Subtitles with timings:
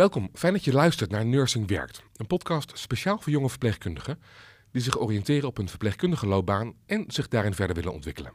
[0.00, 4.22] Welkom, fijn dat je luistert naar Nursing Werkt, een podcast speciaal voor jonge verpleegkundigen
[4.72, 8.32] die zich oriënteren op een verpleegkundige loopbaan en zich daarin verder willen ontwikkelen.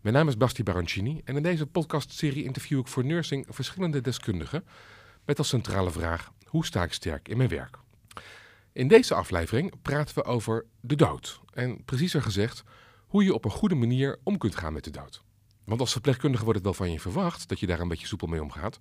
[0.00, 4.64] Mijn naam is Basti Baroncini en in deze podcastserie interview ik voor Nursing verschillende deskundigen
[5.24, 7.78] met als centrale vraag: hoe sta ik sterk in mijn werk?
[8.72, 12.62] In deze aflevering praten we over de dood en preciezer gezegd
[13.06, 15.22] hoe je op een goede manier om kunt gaan met de dood.
[15.64, 18.26] Want als verpleegkundige wordt het wel van je verwacht dat je daar een beetje soepel
[18.26, 18.78] mee omgaat.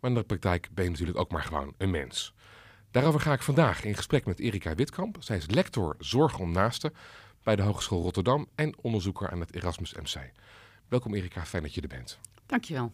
[0.00, 2.34] Maar in de praktijk ben je natuurlijk ook maar gewoon een mens.
[2.90, 5.16] Daarover ga ik vandaag in gesprek met Erika Witkamp.
[5.20, 6.94] Zij is lector Zorg om Naasten
[7.42, 10.30] bij de Hogeschool Rotterdam en onderzoeker aan het Erasmus MC.
[10.88, 12.18] Welkom Erika, fijn dat je er bent.
[12.46, 12.92] Dankjewel.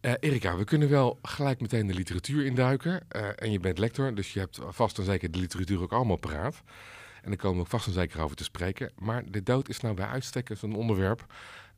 [0.00, 3.06] Uh, Erika, we kunnen wel gelijk meteen de literatuur induiken.
[3.16, 6.16] Uh, en je bent lector, dus je hebt vast en zeker de literatuur ook allemaal
[6.16, 6.62] paraat.
[7.22, 8.92] En daar komen we ook vast en zeker over te spreken.
[8.98, 11.26] Maar de dood is nou bij uitstek een onderwerp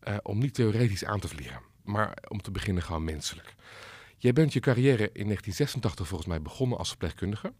[0.09, 1.61] uh, om niet theoretisch aan te vliegen.
[1.85, 3.55] Maar om te beginnen gewoon menselijk.
[4.21, 7.53] Jij bent je carrière in 1986 volgens mij begonnen als verpleegkundige.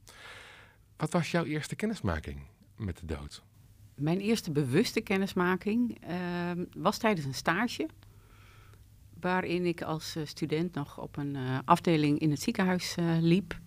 [0.97, 2.41] Wat was jouw eerste kennismaking
[2.77, 3.43] met de dood?
[3.95, 7.89] Mijn eerste bewuste kennismaking uh, was tijdens een stage.
[9.21, 13.59] Waarin ik als uh, student nog op een uh, afdeling in het ziekenhuis uh, liep.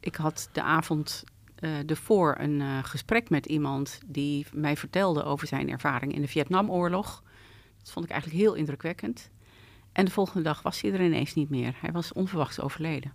[0.00, 1.24] Ik had de avond
[1.86, 7.22] ervoor een gesprek met iemand die mij vertelde over zijn ervaring in de Vietnamoorlog.
[7.78, 9.30] Dat vond ik eigenlijk heel indrukwekkend.
[9.98, 11.76] En de volgende dag was hij er ineens niet meer.
[11.80, 13.12] Hij was onverwachts overleden.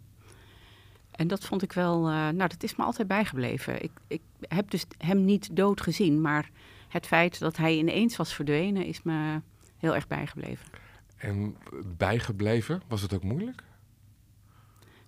[1.11, 3.83] En dat vond ik wel, uh, nou, dat is me altijd bijgebleven.
[3.83, 6.49] Ik, ik heb dus hem niet dood gezien, maar
[6.87, 9.41] het feit dat hij ineens was verdwenen is me
[9.77, 10.67] heel erg bijgebleven.
[11.15, 13.63] En bijgebleven, was het ook moeilijk?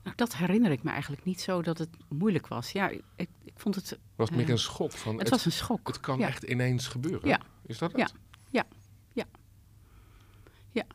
[0.03, 2.71] Nou, dat herinner ik me eigenlijk niet zo dat het moeilijk was.
[2.71, 3.99] Ja, ik, ik vond het.
[4.15, 4.91] Was het meer uh, een schok?
[4.91, 5.87] Van het, het, was een schok.
[5.87, 6.27] Het kan ja.
[6.27, 7.27] echt ineens gebeuren.
[7.27, 7.39] Ja.
[7.65, 7.99] Is dat het?
[7.99, 8.07] Ja,
[8.49, 8.65] ja,
[10.75, 10.85] ja.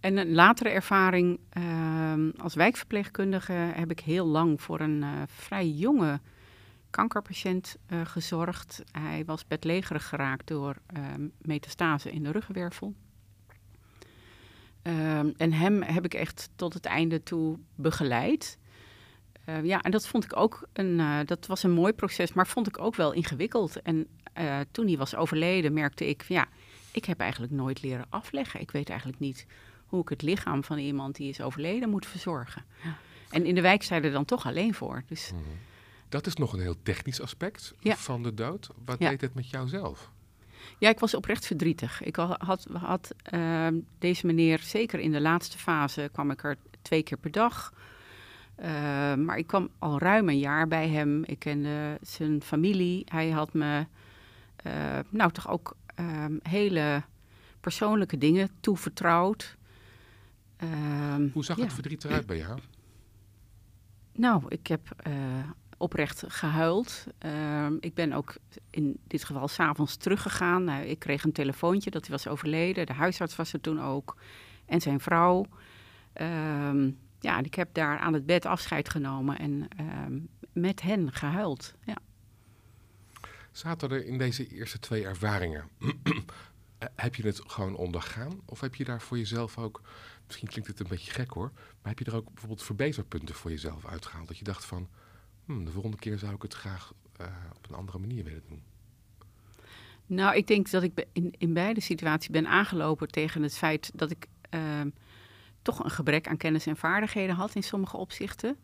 [0.00, 5.68] En een latere ervaring uh, als wijkverpleegkundige heb ik heel lang voor een uh, vrij
[5.68, 6.20] jonge
[6.90, 8.82] kankerpatiënt uh, gezorgd.
[8.92, 12.94] Hij was bedlegerig geraakt door ehm, metastase in de ruggenwervel.
[14.82, 18.58] Ehm, en hem heb ik echt tot het einde toe begeleid.
[19.62, 22.78] Ja, en dat vond ik ook een, dat was een mooi proces, maar vond ik
[22.78, 23.82] ook wel ingewikkeld.
[23.82, 24.08] En
[24.70, 26.48] toen hij was overleden, merkte ik ja,
[26.92, 28.60] ik heb eigenlijk nooit leren afleggen.
[28.60, 29.46] Ik weet eigenlijk niet
[29.86, 32.64] hoe ik het lichaam van iemand die is overleden moet verzorgen.
[32.82, 32.96] Ja.
[33.30, 35.02] En in de wijk je er dan toch alleen voor.
[35.06, 35.30] Dus...
[35.32, 35.58] Mm -hmm.
[36.08, 37.96] Dat is nog een heel technisch aspect ja.
[37.96, 38.70] van de dood.
[38.84, 39.08] Wat ja.
[39.08, 40.10] deed het met jou zelf?
[40.78, 42.02] Ja, ik was oprecht verdrietig.
[42.02, 43.66] Ik had, had uh,
[43.98, 47.72] deze meneer, zeker in de laatste fase, kwam ik er twee keer per dag.
[48.58, 48.66] Uh,
[49.14, 51.24] maar ik kwam al ruim een jaar bij hem.
[51.24, 53.04] Ik kende zijn familie.
[53.08, 53.86] Hij had me,
[54.66, 54.72] uh,
[55.08, 57.02] nou toch ook um, hele
[57.60, 59.56] persoonlijke dingen toevertrouwd.
[60.62, 61.62] Um, Hoe zag ja.
[61.62, 62.58] het verdriet eruit bij jou?
[64.12, 65.14] Nou, ik heb uh,
[65.76, 67.06] oprecht gehuild.
[67.26, 68.34] Uh, ik ben ook
[68.70, 70.64] in dit geval s'avonds teruggegaan.
[70.64, 72.86] Nou, ik kreeg een telefoontje dat hij was overleden.
[72.86, 74.16] De huisarts was er toen ook.
[74.66, 75.46] En zijn vrouw.
[76.14, 79.68] Um, ja, en ik heb daar aan het bed afscheid genomen en
[80.52, 81.74] met hen gehuild.
[81.84, 81.96] Ja.
[83.60, 85.68] Zaten er in deze eerste twee ervaringen,
[86.96, 88.40] heb je het gewoon ondergaan?
[88.44, 89.82] Of heb je daar voor jezelf ook,
[90.26, 93.50] misschien klinkt het een beetje gek hoor, maar heb je er ook bijvoorbeeld verbeterpunten voor
[93.50, 94.28] jezelf uitgehaald?
[94.28, 94.88] Dat je dacht van,
[95.44, 97.26] hmm, de volgende keer zou ik het graag uh,
[97.56, 98.62] op een andere manier willen doen.
[100.06, 104.10] Nou, ik denk dat ik in, in beide situaties ben aangelopen tegen het feit dat
[104.10, 104.80] ik uh,
[105.62, 108.56] toch een gebrek aan kennis en vaardigheden had in sommige opzichten.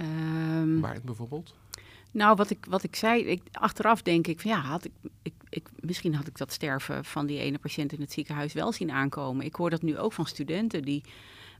[0.00, 1.54] Um, Waar bijvoorbeeld?
[2.18, 4.92] Nou, wat ik, wat ik zei, ik, achteraf denk ik van ja, had ik,
[5.22, 8.72] ik, ik, misschien had ik dat sterven van die ene patiënt in het ziekenhuis wel
[8.72, 9.44] zien aankomen.
[9.44, 11.02] Ik hoor dat nu ook van studenten die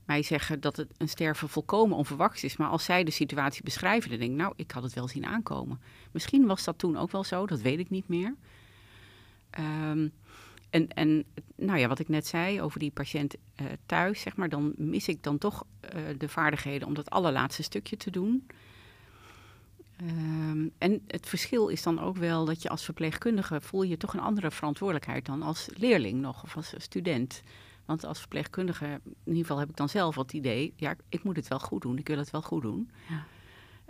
[0.05, 2.57] mij zeggen dat het een sterven volkomen onverwachts is.
[2.57, 5.25] Maar als zij de situatie beschrijven, dan denk ik, nou, ik had het wel zien
[5.25, 5.81] aankomen.
[6.11, 8.35] Misschien was dat toen ook wel zo, dat weet ik niet meer.
[9.59, 10.11] Um,
[10.69, 14.49] en, en nou ja, wat ik net zei over die patiënt uh, thuis, zeg maar,
[14.49, 15.63] dan mis ik dan toch
[15.95, 18.45] uh, de vaardigheden om dat allerlaatste stukje te doen.
[20.01, 24.13] Um, en het verschil is dan ook wel dat je als verpleegkundige voel je toch
[24.13, 27.41] een andere verantwoordelijkheid dan als leerling nog of als student.
[27.85, 31.35] Want als verpleegkundige, in ieder geval heb ik dan zelf het idee, ja, ik moet
[31.35, 32.89] het wel goed doen, ik wil het wel goed doen.
[33.09, 33.25] Ja.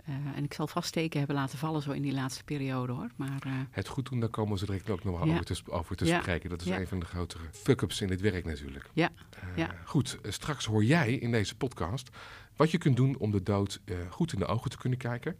[0.08, 3.10] Uh, en ik zal vast steken hebben laten vallen zo in die laatste periode hoor.
[3.16, 5.32] Maar, uh, het goed doen, daar komen we zo direct ook nog wel ja.
[5.32, 6.20] over te, over te ja.
[6.20, 6.50] spreken.
[6.50, 6.80] Dat is ja.
[6.80, 8.90] een van de grotere fuck-ups in het werk natuurlijk.
[8.92, 9.10] Ja.
[9.44, 9.74] Uh, ja.
[9.84, 12.10] Goed, straks hoor jij in deze podcast
[12.56, 15.36] wat je kunt doen om de dood goed in de ogen te kunnen kijken.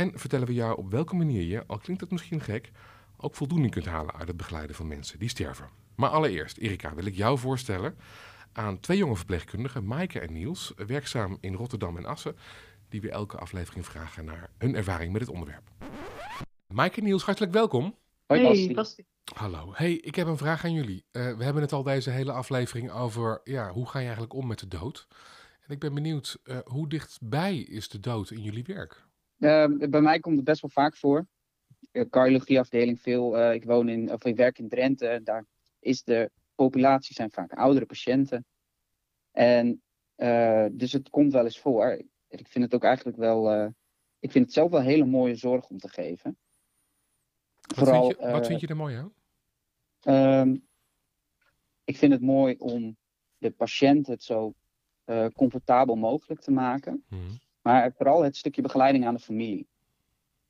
[0.00, 2.70] En vertellen we jou op welke manier je, al klinkt het misschien gek,
[3.16, 5.68] ook voldoening kunt halen uit het begeleiden van mensen die sterven.
[5.96, 7.96] Maar allereerst, Erika, wil ik jou voorstellen
[8.52, 12.36] aan twee jonge verpleegkundigen, Maaike en Niels, werkzaam in Rotterdam en Assen,
[12.88, 15.70] die we elke aflevering vragen naar hun ervaring met het onderwerp.
[16.66, 17.96] Mike en Niels, hartelijk welkom.
[18.26, 19.04] Hoi, Hey, Basti.
[19.34, 19.72] Hallo.
[19.74, 21.04] Hey, ik heb een vraag aan jullie.
[21.10, 24.46] Eh, we hebben het al deze hele aflevering over, ja, hoe ga je eigenlijk om
[24.46, 25.06] met de dood?
[25.66, 29.08] En ik ben benieuwd, eh, hoe dichtbij is de dood in jullie werk?
[29.40, 31.26] Eh, bij mij komt het best wel vaak voor.
[32.10, 33.38] Cardiologieafdeling veel.
[33.38, 35.20] eh, ik woon in, of ik werk in Drenthe.
[35.24, 35.46] Daar
[35.78, 38.46] is de populatie zijn vaak oudere patiënten.
[39.30, 39.82] En
[40.14, 42.02] eh, dus het komt wel eens voor.
[42.28, 43.50] Ik vind het ook eigenlijk wel.
[43.50, 43.68] eh,
[44.18, 46.38] ik vind het zelf wel hele mooie zorg om te geven.
[47.76, 49.14] Wat, vind, je, wat vind je er mooi aan?
[50.00, 50.56] Ehm,
[51.84, 52.96] ik vind het mooi om
[53.38, 54.54] de patiënt het zo
[55.34, 57.04] comfortabel mogelijk te maken.
[57.08, 57.30] Mhm.
[57.62, 59.68] Maar vooral het stukje begeleiding aan de familie.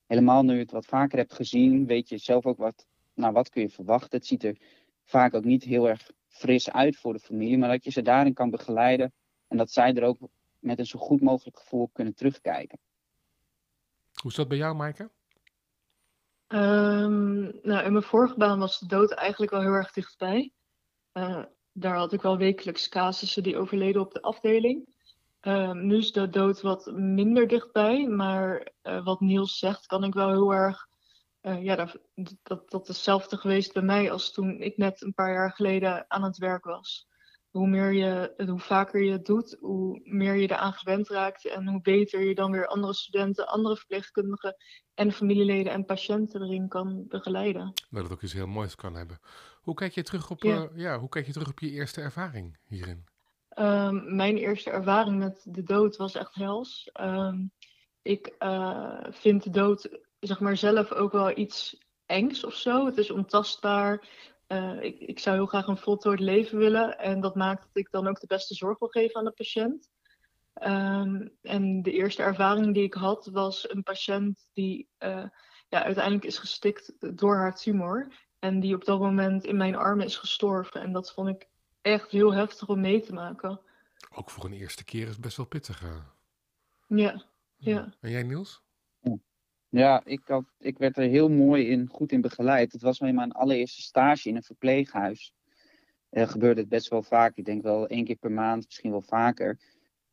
[0.07, 3.49] Helemaal nu je het wat vaker hebt gezien, weet je zelf ook wat, nou, wat
[3.49, 4.19] kun je verwachten.
[4.19, 4.57] Het ziet er
[5.05, 8.35] vaak ook niet heel erg fris uit voor de familie, maar dat je ze daarin
[8.35, 9.13] kan begeleiden
[9.49, 10.19] en dat zij er ook
[10.59, 12.79] met een zo goed mogelijk gevoel op kunnen terugkijken.
[14.13, 15.11] Hoe is dat bij jou, Maaike?
[16.47, 20.53] Ehm, nou, in mijn vorige baan was de dood eigenlijk wel heel erg dichtbij.
[21.13, 24.95] Eh, daar had ik wel wekelijks casussen die overleden op de afdeling.
[25.41, 30.15] Ehm, nu is de dood wat minder dichtbij, maar eh, wat Niels zegt, kan ik
[30.15, 30.87] wel heel erg.
[31.41, 31.99] eh, ja, dat,
[32.43, 36.05] dat, dat is hetzelfde geweest bij mij als toen ik net een paar jaar geleden
[36.11, 37.09] aan het werk was.
[37.51, 41.69] Hoe, meer je, hoe vaker je het doet, hoe meer je eraan gewend raakt en
[41.69, 44.57] hoe beter je dan weer andere studenten, andere verpleegkundigen
[44.95, 47.73] en familieleden en patiënten erin kan begeleiden.
[47.91, 49.19] Dat het ook iets heel moois kan hebben.
[49.61, 50.63] Hoe kijk je terug op, Ja.
[50.63, 53.05] eh, ja, hoe kijk je, terug op je eerste ervaring hierin?
[53.61, 56.91] Ehm, mijn eerste ervaring met de dood was echt hels.
[56.93, 57.47] Ehm,
[58.03, 59.89] ik eh, vind de dood,
[60.21, 62.87] zeg maar, zelf ook wel iets engs of zo.
[62.87, 64.09] Het is ontastbaar.
[64.47, 66.99] Eh, ik, ik zou heel graag een voltooid leven willen.
[66.99, 69.91] En dat maakt dat ik dan ook de beste zorg wil geven aan de patiënt.
[70.55, 75.27] Ehm, en de eerste ervaring die ik had was een patiënt die eh,
[75.69, 78.13] ja, uiteindelijk is gestikt door haar tumor.
[78.39, 80.81] En die op dat moment in mijn armen is gestorven.
[80.81, 81.49] En dat vond ik
[81.83, 83.61] echt heel heftig om mee te maken.
[84.15, 85.83] Ook voor een eerste keer is het best wel pittig.
[85.83, 86.05] eh.
[86.87, 87.25] Ja,
[87.57, 87.95] ja.
[88.01, 88.63] En jij, Niels?
[89.69, 92.73] Ja, ik, had, ik werd er heel mooi in, goed in begeleid.
[92.73, 95.35] Het was mijn mijn allereerste stage in een verpleeghuis.
[96.09, 97.37] Er gebeurde het best wel vaak.
[97.37, 99.59] Ik denk wel één keer per maand, misschien wel vaker.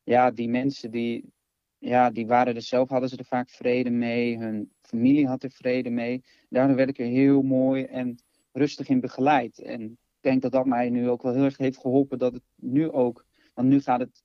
[0.04, 1.34] Ja, die mensen die,
[1.78, 4.38] ja, die waren er zelf, hadden ze er vaak vrede mee.
[4.38, 6.24] Hun familie had er vrede mee.
[6.50, 8.20] Daardoor werd ik er heel mooi en
[8.52, 9.60] rustig in begeleid.
[9.60, 9.98] En
[10.30, 13.26] denk dat dat mij nu ook wel heel erg heeft geholpen dat het nu ook...
[13.54, 14.24] Want nu gaat het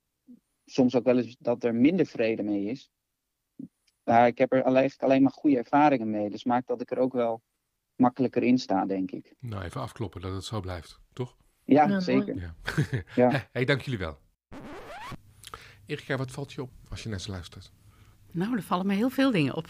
[0.64, 2.90] soms ook wel eens dat er minder vrede mee is.
[4.04, 6.30] Maar ik heb er alleen, eigenlijk alleen maar goede ervaringen mee.
[6.30, 7.42] Dus maakt dat ik er ook wel
[7.96, 9.34] makkelijker in sta, denk ik.
[9.38, 11.36] Nou, even afkloppen dat het zo blijft, toch?
[11.64, 12.36] Ja, zeker.
[12.36, 12.54] Ja.
[13.14, 13.48] Ja.
[13.52, 14.18] hey, dank jullie wel.
[15.86, 17.72] Erika, wat valt je op als je naar ze luistert?
[18.30, 19.66] Nou, er vallen me heel veel dingen op.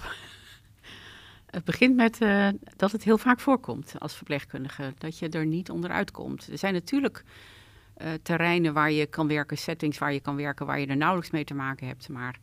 [1.52, 5.70] Het begint met eh, dat het heel vaak voorkomt als verpleegkundige, dat je er niet
[5.70, 6.48] onderuit komt.
[6.50, 7.24] Er zijn natuurlijk
[7.94, 11.30] eh, terreinen waar je kan werken, settings waar je kan werken, waar je er nauwelijks
[11.30, 12.08] mee te maken hebt.
[12.08, 12.38] Maar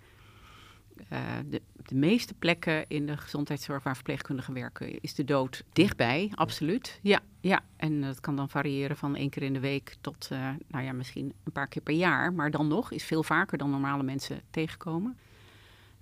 [1.09, 1.19] eh,
[1.50, 7.00] de, de meeste plekken in de gezondheidszorg waar verpleegkundigen werken, is de dood dichtbij, absoluut.
[7.01, 7.61] Ja, ja.
[7.75, 10.29] en dat kan dan variëren van één keer in de week tot,
[10.67, 12.33] nou ja, misschien een paar keer per jaar.
[12.33, 15.17] Maar dan nog is veel vaker dan normale mensen tegenkomen.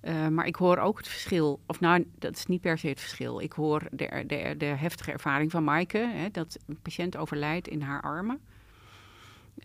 [0.02, 3.00] Uh, maar ik hoor ook het verschil, of nou, dat is niet per se het
[3.00, 3.40] verschil.
[3.40, 7.80] Ik hoor de, de, de heftige ervaring van Maaike, hè, dat een patiënt overlijdt in
[7.80, 8.40] haar armen.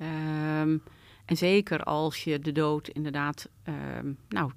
[0.01, 0.83] Um,
[1.25, 3.49] en zeker als je de dood inderdaad,
[3.99, 4.51] um, nou,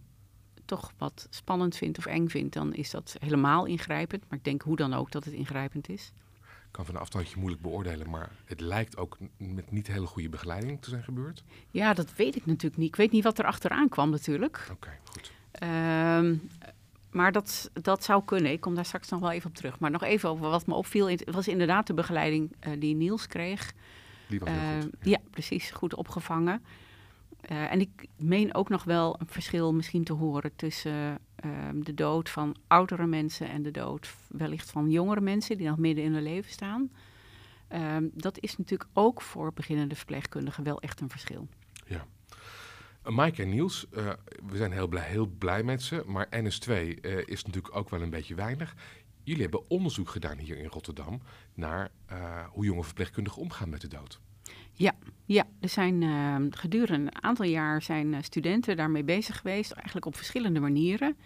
[0.64, 4.24] toch wat spannend vindt of eng vindt, dan is dat helemaal ingrijpend.
[4.28, 6.12] Maar ik denk hoe dan ook dat het ingrijpend is.
[6.40, 10.28] Ik kan van een afstandje moeilijk beoordelen, maar het lijkt ook met niet hele goede
[10.28, 11.44] begeleiding te zijn gebeurd.
[11.70, 12.88] Ja, dat weet ik natuurlijk niet.
[12.88, 14.60] Ik weet niet wat er achteraan kwam natuurlijk.
[14.62, 15.32] Oké, okay, goed.
[15.62, 16.48] Um,
[17.10, 18.52] maar dat, dat zou kunnen.
[18.52, 19.78] Ik kom daar straks nog wel even op terug.
[19.78, 21.08] Maar nog even over wat me opviel.
[21.08, 23.72] Het was inderdaad de begeleiding uh, die Niels kreeg.
[24.28, 24.92] Die was heel uh, goed.
[25.00, 25.10] Ja.
[25.10, 25.70] ja, precies.
[25.70, 26.64] Goed opgevangen.
[27.50, 31.18] Uh, en ik meen ook nog wel een verschil misschien te horen tussen
[31.74, 36.04] de dood van oudere mensen en de dood wellicht van jongere mensen die nog midden
[36.04, 36.90] in hun leven staan.
[37.72, 41.48] Um, dat is natuurlijk ook voor beginnende verpleegkundigen wel echt een verschil.
[41.86, 42.06] Ja.
[43.08, 44.12] Mike en Niels, uh,
[44.46, 48.02] we zijn heel blij, heel blij met ze, maar NS2 uh, is natuurlijk ook wel
[48.02, 48.74] een beetje weinig.
[49.22, 51.20] Jullie hebben onderzoek gedaan hier in Rotterdam
[51.54, 54.20] naar uh, hoe jonge verpleegkundigen omgaan met de dood.
[54.72, 54.94] Ja,
[55.24, 56.02] ja er zijn
[56.54, 61.16] gedurende een aantal jaar zijn studenten daarmee bezig geweest, eigenlijk op verschillende manieren.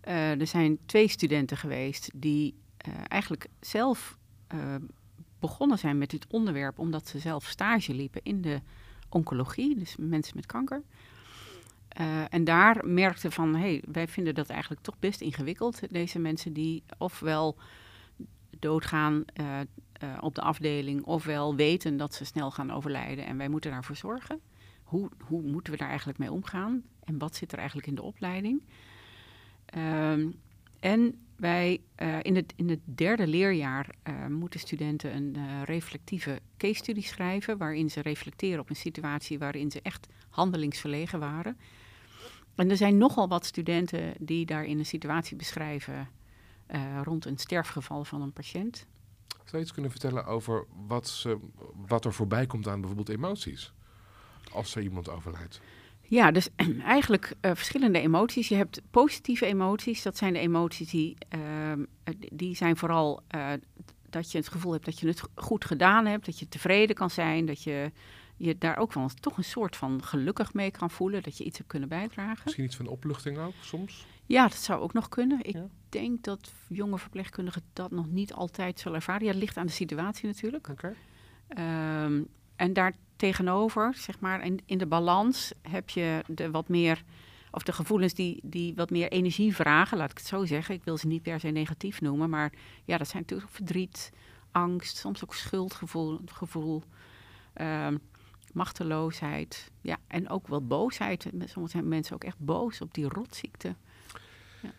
[0.00, 2.54] Er zijn twee studenten geweest die
[3.08, 4.18] eigenlijk zelf
[5.38, 8.60] begonnen zijn met dit onderwerp omdat ze zelf stage liepen in de
[9.08, 10.82] oncologie, dus mensen met kanker.
[11.88, 15.92] Eh, en daar merkte van, hé, hey, wij vinden dat eigenlijk toch best ingewikkeld.
[15.92, 17.56] Deze mensen die ofwel
[18.58, 19.58] doodgaan uh,
[20.02, 23.96] uh, op de afdeling, ofwel weten dat ze snel gaan overlijden en wij moeten daarvoor
[23.96, 24.40] zorgen.
[24.82, 26.82] Hoe, hoe moeten we daar eigenlijk mee omgaan?
[27.04, 28.62] En wat zit er eigenlijk in de opleiding?
[29.76, 30.34] Um,
[30.80, 36.40] en wij uh, in, het, in het derde leerjaar uh, moeten studenten een uh, reflectieve
[36.56, 41.58] case study schrijven, waarin ze reflecteren op een situatie waarin ze echt handelingsverlegen waren.
[42.54, 46.08] En er zijn nogal wat studenten die daarin een situatie beschrijven
[47.02, 48.86] rond een sterfgeval van een patiënt.
[49.28, 51.38] Zou je iets kunnen vertellen over wat, ze,
[51.86, 53.72] wat er voorbij komt aan bijvoorbeeld emoties?
[54.52, 55.60] Als er iemand overlijdt.
[56.08, 56.48] Ja, dus
[56.84, 58.48] eigenlijk uh, verschillende emoties.
[58.48, 60.02] Je hebt positieve emoties.
[60.02, 61.84] Dat zijn de emoties die, uh,
[62.32, 63.52] die zijn vooral uh,
[64.10, 66.26] dat je het gevoel hebt dat je het goed gedaan hebt.
[66.26, 67.46] Dat je tevreden kan zijn.
[67.46, 67.92] Dat je
[68.36, 71.22] je daar ook wel toch een soort van gelukkig mee kan voelen.
[71.22, 72.42] Dat je iets hebt kunnen bijdragen.
[72.44, 74.06] Misschien iets van opluchting ook soms?
[74.26, 75.38] Ja, dat zou ook nog kunnen.
[75.42, 75.66] Ik ja.
[75.88, 79.26] denk dat jonge verpleegkundigen dat nog niet altijd zullen ervaren.
[79.26, 80.68] Ja, ligt aan de situatie natuurlijk.
[80.68, 80.94] Okay.
[82.04, 87.02] Um, en daar tegenover, zeg maar, in, in de balans heb je de wat meer,
[87.50, 90.74] of de gevoelens die, die wat meer energie vragen, laat ik het zo zeggen.
[90.74, 92.52] Ik wil ze niet per se negatief noemen, maar
[92.84, 94.12] ja, dat zijn natuurlijk verdriet,
[94.50, 96.82] angst, soms ook schuldgevoel, gevoel,
[97.60, 98.00] um,
[98.52, 99.70] machteloosheid.
[99.80, 101.26] Ja, en ook wel boosheid.
[101.44, 103.76] Soms zijn mensen ook echt boos op die rotziekte.
[104.62, 104.72] Ja.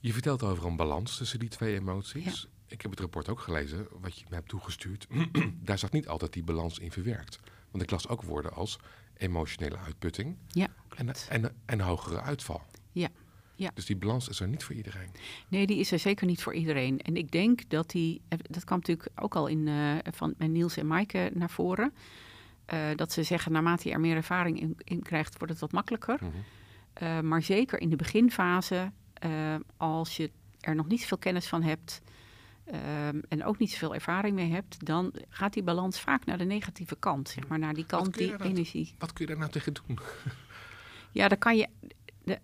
[0.00, 2.42] Je vertelt over een balans tussen die twee emoties.
[2.42, 2.48] Ja.
[2.68, 5.06] Ik heb het rapport ook gelezen, wat je me hebt toegestuurd.
[5.68, 7.38] Daar zat niet altijd die balans in verwerkt.
[7.70, 8.78] Want ik las ook woorden als
[9.16, 12.62] emotionele uitputting ja, en, en, en hogere uitval.
[12.92, 13.08] Ja,
[13.56, 13.70] ja.
[13.74, 15.08] Dus die balans is er niet voor iedereen.
[15.48, 17.00] Nee, die is er zeker niet voor iedereen.
[17.00, 20.86] En ik denk dat die, dat kwam natuurlijk ook al in, uh, van Niels en
[20.86, 21.94] Maaike naar voren.
[22.74, 25.72] Uh, dat ze zeggen, naarmate je er meer ervaring in, in krijgt, wordt het wat
[25.72, 26.18] makkelijker.
[26.20, 27.08] Mm -hmm.
[27.08, 28.92] uh, maar zeker in de beginfase,
[29.76, 30.30] als je
[30.60, 32.02] er nog niet zoveel kennis van hebt,
[32.72, 36.44] Um, en ook niet zoveel ervaring mee hebt, dan gaat die balans vaak naar de
[36.44, 38.94] negatieve kant, zeg maar, naar die kant die nou, energie.
[38.98, 39.98] Wat kun je daar nou tegen doen?
[41.12, 41.68] Ja, dan kan je.
[42.24, 42.38] De,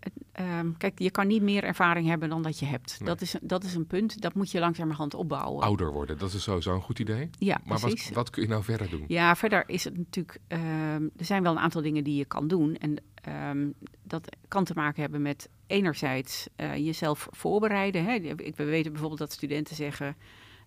[0.59, 2.99] um, kijk, je kan niet meer ervaring hebben dan dat je hebt.
[2.99, 3.09] Nee.
[3.09, 5.63] Dat, is, dat is een punt, dat moet je langzamerhand opbouwen.
[5.63, 7.29] Ouder worden, dat is sowieso een goed idee.
[7.39, 9.05] Ja, maar wat, wat kun je nou verder doen?
[9.07, 10.39] Ja, verder is het natuurlijk.
[10.47, 12.75] Um, er zijn wel een aantal dingen die je kan doen.
[12.75, 12.95] En
[13.27, 18.05] um, dat kan te maken hebben met enerzijds uh, jezelf voorbereiden.
[18.05, 18.19] Hè.
[18.35, 20.15] We weten bijvoorbeeld dat studenten zeggen.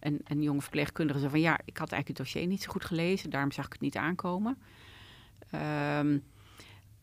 [0.01, 2.85] En, en jonge verpleegkundigen zeggen van ja, ik had eigenlijk het dossier niet zo goed
[2.85, 4.59] gelezen, daarom zag ik het niet aankomen.
[5.99, 6.23] Um,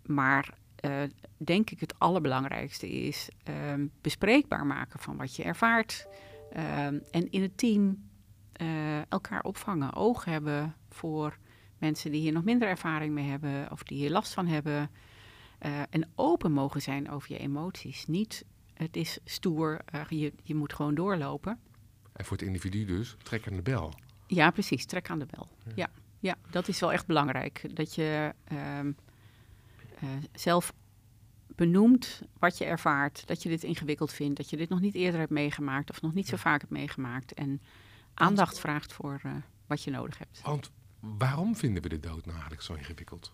[0.06, 1.02] maar uh,
[1.38, 3.30] denk ik het allerbelangrijkste is
[3.72, 6.08] um, bespreekbaar maken van wat je ervaart.
[7.12, 8.10] En in het team
[8.62, 11.38] uh, elkaar opvangen, oog hebben voor
[11.78, 14.90] mensen die hier nog minder ervaring mee hebben of die hier last van hebben.
[15.66, 18.06] Uh, en open mogen zijn over je emoties.
[18.06, 21.60] Niet, het is stoer, je, je moet gewoon doorlopen.
[22.14, 23.94] En voor het individu dus, trek aan de bel.
[24.28, 25.50] Ja, precies, trek aan de bel.
[25.66, 25.90] Ja, ja,
[26.20, 27.76] ja dat is wel echt belangrijk.
[27.76, 28.34] Dat je
[28.78, 28.96] um,
[30.04, 30.74] uh, zelf
[31.48, 33.28] benoemt wat je ervaart.
[33.28, 34.38] Dat je dit ingewikkeld vindt.
[34.38, 37.34] Dat je dit nog niet eerder hebt meegemaakt of nog niet zo vaak hebt meegemaakt.
[37.34, 37.62] En
[38.14, 39.22] aandacht vraagt voor
[39.68, 40.42] wat je nodig hebt.
[40.42, 43.34] Want waarom vinden we de dood nou eigenlijk zo ingewikkeld?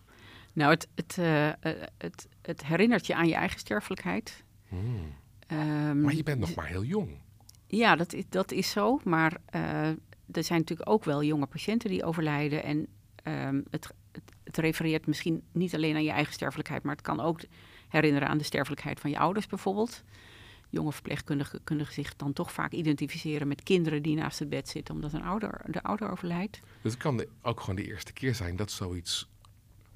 [0.52, 1.50] Nou, het, het, uh,
[1.98, 4.44] het, het herinnert je aan je eigen sterfelijkheid.
[4.68, 5.18] Hmm.
[5.52, 7.18] Um, maar je bent nog maar heel jong.
[7.66, 9.00] Ja, dat is, dat is zo.
[9.04, 9.88] Maar uh,
[10.32, 12.62] er zijn natuurlijk ook wel jonge patiënten die overlijden.
[12.62, 12.86] En
[13.24, 13.90] um, het,
[14.44, 17.40] het, refereert misschien niet alleen aan je eigen sterfelijkheid, maar het kan ook
[17.88, 20.02] herinneren aan de sterfelijkheid van je ouders bijvoorbeeld.
[20.68, 24.94] Jonge verpleegkundigen kunnen zich dan toch vaak identificeren met kinderen die naast het bed zitten,
[24.94, 26.60] omdat een ouder, de ouder overlijdt.
[26.82, 29.28] Dus het kan de, ook gewoon de eerste keer zijn dat zoiets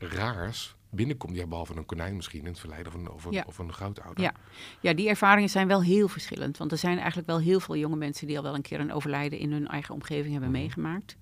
[0.09, 1.37] raars binnenkomt.
[1.37, 3.45] Ja, behalve een konijn misschien in het verleden of een, of een, ja.
[3.47, 4.23] of een grootouder.
[4.23, 4.35] Ja.
[4.81, 6.57] ja, die ervaringen zijn wel heel verschillend.
[6.57, 8.93] Want er zijn eigenlijk wel heel veel jonge mensen die al wel een keer een
[8.93, 10.65] overlijden in hun eigen omgeving hebben mm -hmm.
[10.65, 11.17] meegemaakt.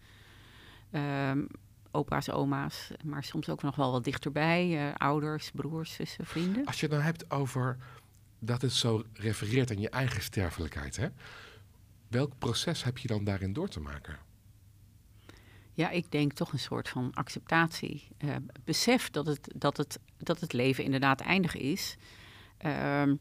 [1.31, 1.47] Um,
[1.91, 4.89] opa's, oma's, maar soms ook nog wel wat dichterbij.
[4.89, 6.67] Uh, ouders, broers, zussen, vrienden.
[6.67, 7.77] Als je het dan hebt over
[8.39, 11.09] dat het zo refereert aan je eigen sterfelijkheid, hè?
[12.09, 14.19] welk proces heb je dan daarin door te maken?
[15.75, 18.09] Ja, ik denk toch een soort van acceptatie.
[18.19, 21.97] Uh, besef dat het, dat, het, dat het leven inderdaad eindig is.
[22.65, 23.13] Uh,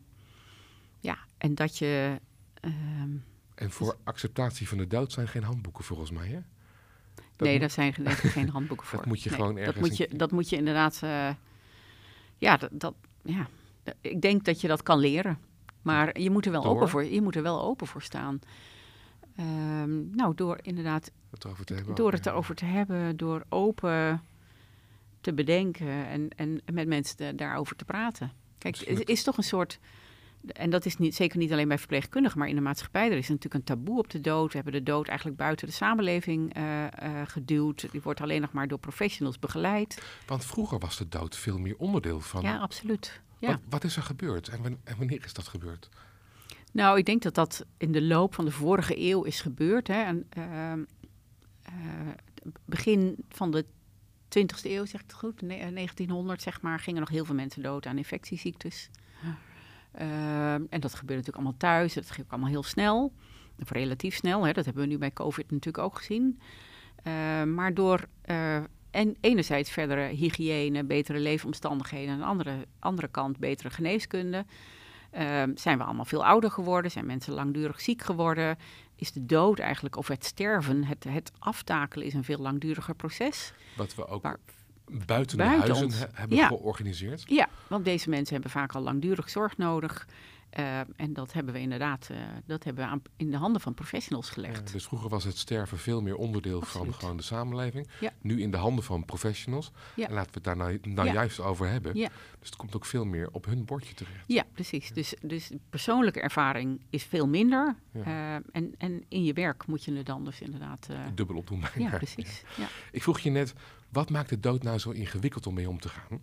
[0.99, 2.19] ja, en dat je.
[2.61, 2.71] Uh,
[3.55, 6.39] en voor acceptatie van de dood zijn geen handboeken volgens mij, hè?
[7.15, 8.97] Dat nee, daar zijn geen handboeken voor.
[8.97, 9.75] dat moet je nee, gewoon ergens...
[9.75, 11.01] Dat moet je, dat moet je inderdaad...
[11.03, 11.29] Uh,
[12.37, 13.47] ja, dat, dat, ja,
[14.01, 15.39] ik denk dat je dat kan leren.
[15.81, 18.39] Maar je moet er wel, open voor, je moet er wel open voor staan.
[19.39, 24.21] Um, nou, door inderdaad het over te hebben, door het erover te hebben, door open
[25.21, 28.31] te bedenken en, en met mensen daarover te praten.
[28.57, 29.79] Kijk, het is toch een soort.
[30.47, 33.11] En dat is niet, zeker niet alleen bij verpleegkundigen, maar in de maatschappij.
[33.11, 34.47] Er is natuurlijk een taboe op de dood.
[34.47, 37.91] We hebben de dood eigenlijk buiten de samenleving eh, eh, geduwd.
[37.91, 40.03] Die wordt alleen nog maar door professionals begeleid.
[40.27, 42.41] Want vroeger was de dood veel meer onderdeel van...
[42.41, 43.21] Ja, absoluut.
[43.39, 43.47] Ja.
[43.47, 45.89] Wat, wat is er gebeurd en wanneer is dat gebeurd?
[46.71, 49.87] Nou, ik denk dat dat in de loop van de vorige eeuw is gebeurd.
[49.87, 50.03] Hè.
[50.03, 50.83] En, ehm,
[51.61, 51.73] eh,
[52.65, 53.65] begin van de
[54.27, 57.35] 20e eeuw, zeg ik het goed, ne- eh, 1900 zeg maar, gingen nog heel veel
[57.35, 58.89] mensen dood aan infectieziektes.
[59.91, 61.93] Ehm, en dat gebeurde natuurlijk allemaal thuis.
[61.93, 63.13] Dat ging ook allemaal heel snel.
[63.59, 64.43] Of relatief snel.
[64.45, 64.53] Hè.
[64.53, 66.39] Dat hebben we nu bij COVID natuurlijk ook gezien.
[67.03, 68.55] Ehm, maar door eh,
[68.91, 72.07] en enerzijds verdere hygiëne, betere leefomstandigheden...
[72.07, 74.45] en aan de andere, andere kant betere geneeskunde...
[75.11, 76.91] Ehm, zijn we allemaal veel ouder geworden?
[76.91, 78.57] Zijn mensen langdurig ziek geworden?
[78.95, 83.53] Is de dood eigenlijk, of het sterven, het, het aftakelen, is een veel langduriger proces?
[83.75, 84.37] Wat we ook
[85.05, 86.05] buiten, de huizen ons.
[86.13, 86.47] hebben Ja.
[86.47, 87.23] georganiseerd.
[87.27, 90.07] Ja, want deze mensen hebben vaak al langdurig zorg nodig.
[90.51, 93.73] Eh, en dat hebben we inderdaad eh, dat hebben we aan, in de handen van
[93.73, 94.71] professionals Ja, gelegd.
[94.71, 97.87] dus vroeger was het sterven veel meer onderdeel van gewoon de samenleving.
[97.99, 98.11] Ja.
[98.21, 99.71] Nu in de handen van professionals.
[99.95, 100.07] Ja.
[100.07, 101.95] En laten we het daar nou, nou juist over hebben.
[101.95, 102.09] Ja.
[102.39, 104.23] Dus het komt ook veel meer op hun bordje terecht.
[104.27, 104.91] Ja, precies.
[104.91, 107.75] Dus, dus persoonlijke ervaring is veel minder.
[107.91, 110.87] Eh, en, en in je werk moet je het dan dus inderdaad...
[111.13, 111.91] Dubbel opdoen bijna.
[111.91, 112.43] ja, precies.
[112.57, 112.67] Ja.
[112.91, 113.53] Ik vroeg je net,
[113.89, 116.21] wat maakt de dood nou zo ingewikkeld om mee om te gaan?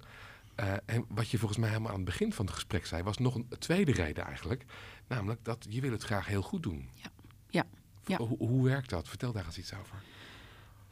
[0.59, 3.19] Eh, en wat je volgens mij helemaal aan het begin van het gesprek zei, was
[3.19, 4.65] nog een tweede reden eigenlijk.
[5.09, 6.89] Namelijk dat je wil het graag heel goed doen.
[6.95, 7.11] Ja.
[7.49, 7.65] Ja.
[8.05, 8.17] Ja.
[8.17, 9.09] Ho- hoe werkt dat?
[9.09, 10.03] Vertel daar eens iets over.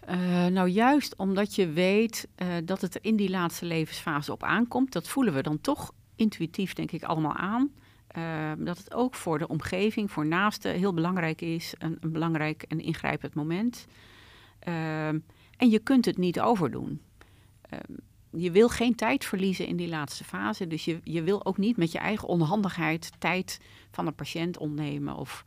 [0.01, 4.43] Eh, nou, juist omdat je weet eh, dat het er in die laatste levensfase op
[4.43, 7.73] aankomt, dat voelen we dan toch intuïtief, denk ik, allemaal aan.
[8.59, 11.75] Dat het ook voor de omgeving, voor naasten, heel belangrijk is.
[11.79, 13.87] Een, een belangrijk en ingrijpend moment.
[14.59, 17.01] En je kunt het niet overdoen.
[18.39, 20.67] Je wil geen tijd verliezen in die laatste fase.
[20.67, 25.15] Dus je, je wil ook niet met je eigen onhandigheid tijd van een patiënt ontnemen.
[25.15, 25.45] Of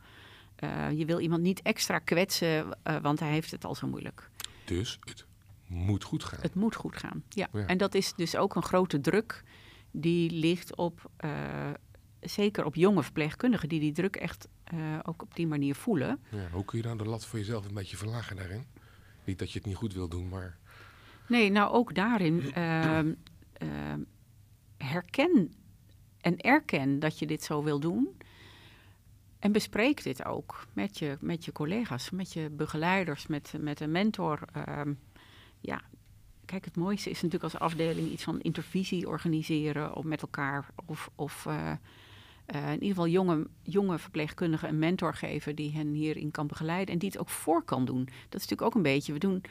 [0.56, 4.30] eh, je wil iemand niet extra kwetsen, eh, want hij heeft het al zo moeilijk.
[4.64, 5.24] Dus het
[5.66, 6.40] moet goed gaan.
[6.40, 7.22] Het moet goed gaan.
[7.28, 7.48] Ja.
[7.52, 7.66] Ja.
[7.66, 9.42] En dat is dus ook een grote druk
[9.90, 11.30] die ligt op, eh,
[12.20, 14.48] zeker op jonge verpleegkundigen, die die druk echt
[15.02, 16.20] ook op die manier voelen.
[16.30, 18.64] Ja, hoe kun je dan de lat voor jezelf een beetje verlagen daarin?
[19.24, 20.58] Niet dat je het niet goed wil doen, maar
[21.30, 23.12] Nee, nou ook daarin ehm,
[23.52, 24.00] ehm,
[24.76, 25.52] herken
[26.20, 28.16] en erken dat je dit zo wil doen.
[29.38, 33.90] En bespreek dit ook met je, met je collega's, met je begeleiders, met, met een
[33.90, 34.40] mentor.
[34.52, 34.92] Ehm,
[35.60, 35.82] ja,
[36.44, 40.66] kijk, het mooiste is natuurlijk als afdeling iets van intervisie organiseren of met elkaar.
[40.86, 41.70] Of, of eh,
[42.46, 46.94] eh, in ieder geval jonge, jonge verpleegkundigen een mentor geven die hen hierin kan begeleiden.
[46.94, 48.04] En die het ook voor kan doen.
[48.04, 49.42] Dat is natuurlijk ook een beetje, we doen,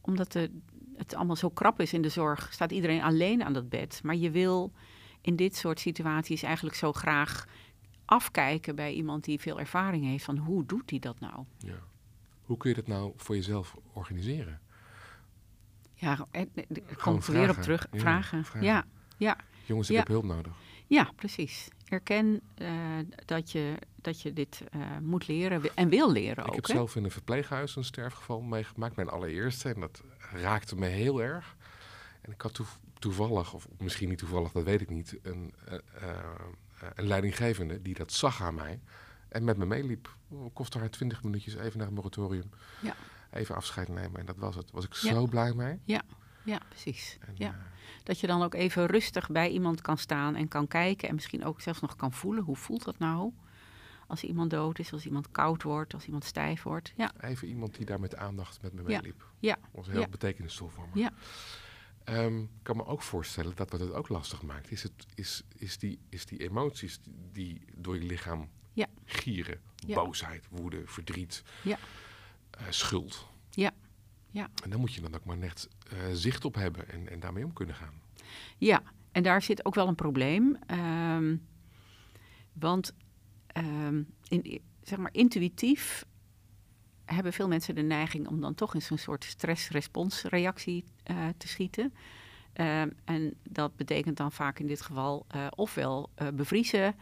[0.00, 0.50] omdat de,
[1.02, 4.00] het allemaal zo krap is in de zorg, staat iedereen alleen aan dat bed.
[4.02, 4.72] Maar je wil
[5.20, 7.46] in dit soort situaties eigenlijk zo graag
[8.04, 11.44] afkijken bij iemand die veel ervaring heeft van hoe doet hij dat nou?
[11.58, 11.74] ja.
[12.42, 14.60] hoe kun je dat nou voor jezelf organiseren?
[15.94, 17.62] Ja, en- en- ik kom er weer op vragen.
[17.62, 17.86] terug.
[17.92, 18.44] Ja, vragen.
[18.44, 18.66] vragen.
[18.68, 18.84] Ja,
[19.16, 19.36] ja,
[19.66, 20.00] Jongens, ik Ja.
[20.00, 20.52] heb hulp nodig.
[20.92, 21.68] Ja, precies.
[21.88, 22.70] Erken eh,
[23.24, 26.54] dat, je, dat je dit eh, moet leren en wil leren ik ook.
[26.54, 26.72] heb hè?
[26.72, 29.68] zelf in een verpleeghuis een sterfgeval meegemaakt, mijn allereerste.
[29.68, 30.02] En dat
[30.32, 31.56] raakte me heel erg.
[32.20, 32.66] En ik had toe-
[32.98, 35.78] toevallig, of misschien niet toevallig, dat weet ik niet, een, eh,
[36.94, 38.80] een leidinggevende die dat zag aan mij.
[39.28, 40.16] En met me meeliep.
[40.52, 42.50] Kostte haar twintig minuutjes even naar het moratorium.
[42.82, 42.94] Ja.
[43.30, 44.70] Even afscheid nemen en dat was het.
[44.70, 45.12] Was ik Ja.
[45.12, 45.78] zo blij mee.
[45.84, 46.02] Ja,
[46.68, 47.18] precies.
[47.20, 47.48] En, Ja.
[47.48, 47.54] eh,
[48.04, 51.08] Dat je dan ook even rustig bij iemand kan staan en kan kijken.
[51.08, 52.44] En misschien ook zelfs nog kan voelen.
[52.44, 53.32] Hoe voelt dat nou?
[54.06, 56.92] Als iemand dood is, als iemand koud wordt, als iemand stijf wordt.
[56.96, 58.86] Ja, even iemand die daar met aandacht met me Ja.
[58.86, 59.26] meeliep.
[59.38, 59.56] Ja.
[59.72, 60.08] was heel Ja.
[60.08, 61.00] betekenisvol voor me.
[61.00, 61.10] Ja.
[62.04, 65.42] Ehm, ik kan me ook voorstellen dat wat het ook lastig maakt, is, het, is,
[65.56, 67.00] is, die, is die emoties
[67.32, 68.86] die door je lichaam Ja.
[69.04, 69.60] gieren.
[69.76, 69.94] Ja.
[69.94, 71.78] Boosheid, woede, verdriet, Ja.
[72.50, 73.26] eh, schuld.
[74.32, 74.50] Ja.
[74.62, 77.44] En daar moet je dan ook maar net eh, zicht op hebben en, en daarmee
[77.44, 77.92] om kunnen gaan.
[78.58, 80.56] Ja, en daar zit ook wel een probleem.
[80.66, 81.36] Ehm,
[82.52, 82.94] want
[83.46, 86.04] ehm, in, zeg maar intuïtief
[87.04, 91.94] hebben veel mensen de neiging om dan toch in zo'n soort stress-responsreactie eh, te schieten.
[92.52, 96.94] Ehm, en dat betekent dan vaak in dit geval eh, ofwel bevriezen,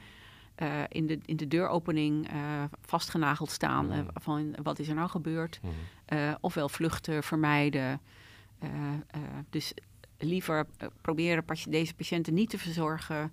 [0.61, 4.07] eh, in, de, in de deuropening eh, vastgenageld staan eh, Mm.
[4.15, 5.61] van wat is er nou gebeurd.
[6.05, 8.01] Eh, ofwel vluchten vermijden.
[8.59, 8.69] Eh,
[9.07, 9.21] eh,
[9.51, 9.73] dus
[10.19, 13.33] liever eh, proberen deze patiënten niet te verzorgen.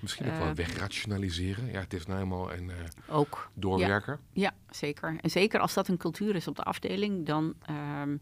[0.00, 1.66] Misschien ook wel Eh, wegrationaliseren.
[1.72, 2.76] Ja, het is nou helemaal een eh,
[3.16, 3.50] Ook.
[3.54, 4.18] doorwerker.
[4.32, 5.16] Ja, zeker.
[5.20, 8.16] En zeker als dat een cultuur is op de afdeling, dan, ehm,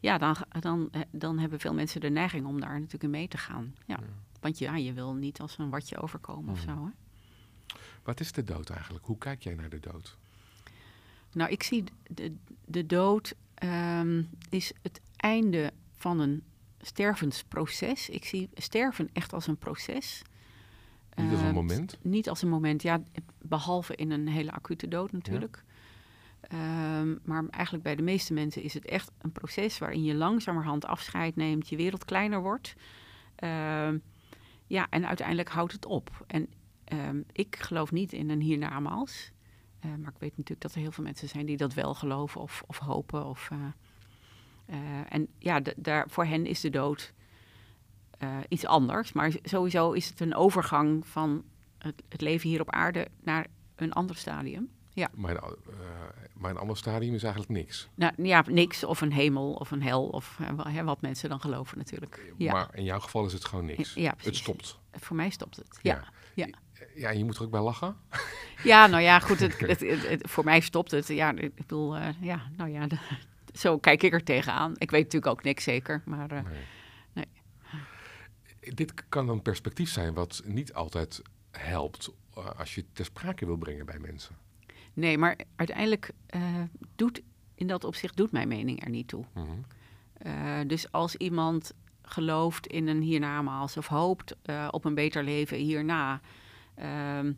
[0.00, 3.28] ja, dan, dan, eh, dan hebben veel mensen de neiging om daar natuurlijk in mee
[3.28, 3.74] te gaan.
[3.86, 3.98] Ja.
[4.40, 6.74] Want ja, je wil niet als een watje overkomen of Mhm.
[6.76, 6.84] zo.
[6.84, 6.90] Hè?
[8.08, 9.04] Wat is de dood eigenlijk?
[9.04, 10.16] Hoe kijk jij naar de dood?
[11.32, 16.42] Nou, ik zie de, de dood ehm, is het einde van een
[16.80, 18.08] stervensproces.
[18.08, 20.22] Ik zie sterven echt als een proces.
[21.16, 21.98] Niet als een Ehm, moment?
[22.02, 23.02] Niet als een moment, ja,
[23.42, 25.64] behalve in een hele acute dood natuurlijk.
[26.40, 30.84] Ehm, maar eigenlijk bij de meeste mensen is het echt een proces waarin je langzamerhand
[30.84, 32.74] afscheid neemt, je wereld kleiner wordt.
[33.34, 33.98] Ehm,
[34.66, 36.24] ja, en uiteindelijk houdt het op.
[36.26, 36.48] En
[36.88, 39.32] ehm, ik geloof niet in een hiernamaals.
[39.80, 42.40] Eh, maar ik weet natuurlijk dat er heel veel mensen zijn die dat wel geloven
[42.40, 43.26] of, of hopen.
[43.26, 43.58] Of, eh,
[44.66, 47.12] eh, en ja, daar, voor hen is de dood
[48.18, 49.12] eh, iets anders.
[49.12, 51.44] Maar sowieso is het een overgang van
[51.78, 53.46] het, het leven hier op aarde naar
[53.76, 54.70] een ander stadium.
[55.14, 55.48] Maar, eh,
[56.34, 57.88] maar een ander stadium is eigenlijk niks.
[57.94, 61.78] Nou ja, niks of een hemel of een hel of hè, wat mensen dan geloven
[61.78, 62.32] natuurlijk.
[62.36, 63.94] Ja, Maar in jouw geval is het gewoon niks.
[63.94, 64.78] Ja, het stopt.
[64.92, 65.78] voor mij stopt het.
[65.82, 65.92] Ja,
[66.34, 66.46] ja.
[66.46, 66.48] Ja,
[66.94, 67.96] je moet er ook bij lachen.
[68.62, 71.06] ja nou ja, goed, het, het, voor mij stopt het.
[71.08, 72.98] Ja, ik bedoel, eh, ja, nou ja, de-
[73.58, 74.72] zo kijk ik er tegenaan.
[74.78, 76.56] Ik weet natuurlijk ook niks zeker, maar eh, Nee.
[77.12, 78.74] Nee.
[78.74, 83.46] Dit kan een perspectief zijn wat niet altijd helpt eh, als je het ter sprake
[83.46, 84.36] wil brengen bij mensen.
[84.92, 86.10] nee, maar uiteindelijk
[86.96, 87.20] doet,
[87.54, 89.24] in dat opzicht doet mijn mening er niet toe.
[89.34, 90.66] Mhm.
[90.66, 94.36] Dus als iemand gelooft in een hiernamaals of hoopt
[94.70, 96.20] op een beter leven hierna,
[96.78, 97.32] ehm,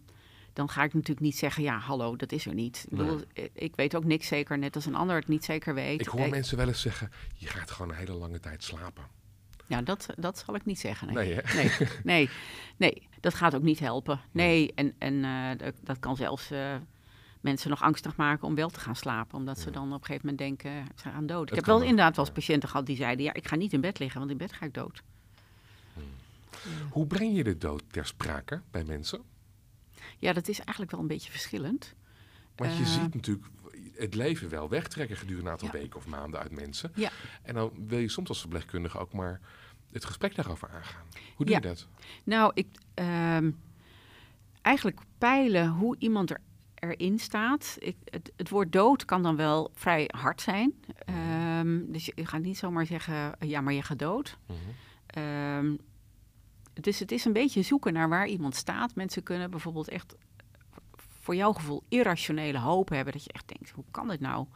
[0.52, 2.86] dan ga ik natuurlijk niet zeggen, ja, hallo, dat is er niet.
[2.90, 3.20] Ik, bedoel,
[3.52, 6.00] ik weet ook niks zeker, net als een ander het niet zeker weet.
[6.00, 9.04] Ik hoor mensen wel eens zeggen, je gaat gewoon een hele lange tijd slapen.
[9.66, 11.14] Ja, dat, dat zal ik niet zeggen.
[11.14, 12.30] Nee, Nee, nee, nee,
[12.76, 14.20] nee, dat gaat ook niet helpen.
[14.30, 16.74] Nee, en, en eh, dat, dat kan zelfs eh,
[17.40, 19.38] mensen nog angstig maken om wel te gaan slapen.
[19.38, 21.48] Omdat ze dan op een gegeven moment denken, ze gaan dood.
[21.48, 23.80] Ik heb wel inderdaad wel eens patiënten gehad die zeiden, ja, ik ga niet in
[23.80, 25.02] bed liggen, want in bed ga ik dood.
[26.90, 29.20] Hoe breng je de dood ter sprake bij mensen?
[30.18, 31.94] Ja, dat is eigenlijk wel een beetje verschillend.
[32.56, 32.88] Want je Eh.
[32.88, 33.46] ziet natuurlijk
[33.94, 35.72] het leven wel wegtrekken gedurende een aantal Ja.
[35.74, 36.92] weken of maanden uit mensen.
[36.94, 37.10] Ja.
[37.42, 39.40] En dan wil je soms als verpleegkundige ook maar
[39.92, 41.04] het gesprek daarover aangaan.
[41.36, 41.60] Hoe doe Ja.
[41.60, 41.86] je dat?
[42.24, 43.50] Nou, ik ehm,
[44.62, 46.40] eigenlijk peilen hoe iemand er,
[46.74, 47.76] erin staat.
[47.78, 50.74] Ik, het, het woord dood kan dan wel vrij hard zijn.
[51.04, 54.36] Ehm, dus je gaat niet zomaar zeggen, ja, maar je gaat dood.
[54.46, 54.58] Mhm.
[55.06, 55.76] Ehm,
[56.80, 58.94] dus het is een beetje zoeken naar waar iemand staat.
[58.94, 60.14] Mensen kunnen bijvoorbeeld echt
[60.96, 63.12] voor jouw gevoel irrationele hoop hebben.
[63.12, 64.46] Dat je echt denkt, hoe kan dit nou?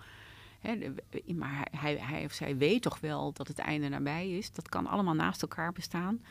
[0.61, 0.95] Hè,
[1.35, 4.53] maar hij, hij, hij of zij weet toch wel dat het einde nabij is.
[4.53, 6.23] Dat kan allemaal naast elkaar bestaan.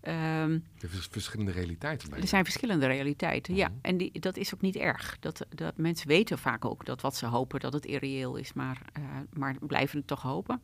[0.00, 2.20] Ehm, Er zijn verschillende realiteiten bij.
[2.20, 3.68] er zijn verschillende realiteiten, ja.
[3.68, 3.78] Mhm.
[3.82, 5.16] En die, dat is ook niet erg.
[5.20, 8.82] Dat, dat mensen weten vaak ook dat wat ze hopen, dat het irreëel is, maar,
[8.92, 10.60] eh, maar blijven het toch hopen.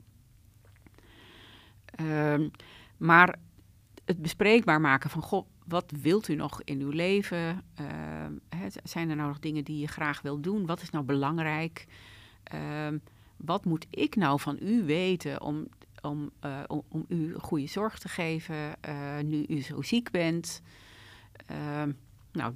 [1.84, 2.48] Ehm,
[2.96, 3.38] maar
[4.08, 7.62] het bespreekbaar maken van, goh, wat wilt u nog in uw leven?
[7.74, 8.32] Ehm,
[8.84, 10.66] zijn er nou nog dingen die je graag wilt doen?
[10.66, 11.86] Wat is nou belangrijk?
[12.42, 12.98] Ehm,
[13.36, 15.68] wat moet ik nou van u weten om,
[16.00, 20.62] om, eh, om, u goede zorg te geven eh, nu u zo ziek bent?
[21.46, 21.92] Ehm,
[22.32, 22.54] nou,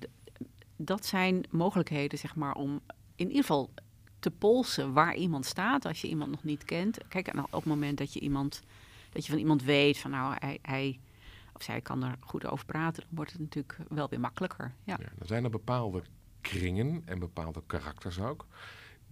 [0.77, 2.81] dat zijn mogelijkheden, zeg maar, om
[3.17, 3.71] in ieder geval
[4.19, 6.99] te polsen waar iemand staat als je iemand nog niet kent.
[7.09, 8.63] Kijk, en op het moment dat je iemand,
[9.13, 10.99] dat je van iemand weet van nou, hij, hij
[11.53, 14.75] of zij kan er goed over praten, dan wordt het natuurlijk wel weer makkelijker.
[14.85, 14.97] Ja.
[15.01, 16.03] Ja, er zijn er bepaalde
[16.41, 18.47] kringen en bepaalde karakters ook.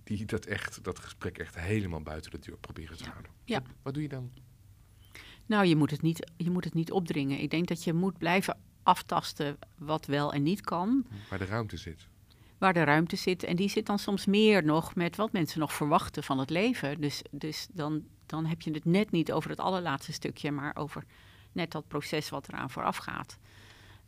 [0.05, 3.11] Die dat, echt, dat gesprek echt helemaal buiten de deur proberen te Ja.
[3.11, 3.33] houden.
[3.45, 3.61] Ja.
[3.63, 4.31] Wat, wat doe je dan?
[5.47, 7.41] Nou, je moet, het niet, je moet het niet opdringen.
[7.41, 11.07] Ik denk dat je moet blijven aftasten wat wel en niet kan.
[11.31, 12.09] Waar de ruimte zit.
[12.59, 13.43] waar de ruimte zit.
[13.43, 17.01] En die zit dan soms meer nog met wat mensen nog verwachten van het leven.
[17.01, 21.05] Dus, dus dan, dan heb je het net niet over het allerlaatste stukje, maar over
[21.53, 23.39] net dat proces wat eraan vooraf gaat.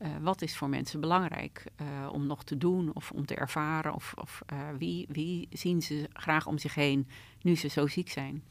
[0.03, 3.95] Eh, wat is voor mensen belangrijk eh, om nog te doen of om te ervaren?
[3.95, 7.09] Of, of eh, wie, wie zien ze graag om zich heen
[7.43, 8.45] nu ze zo ziek zijn?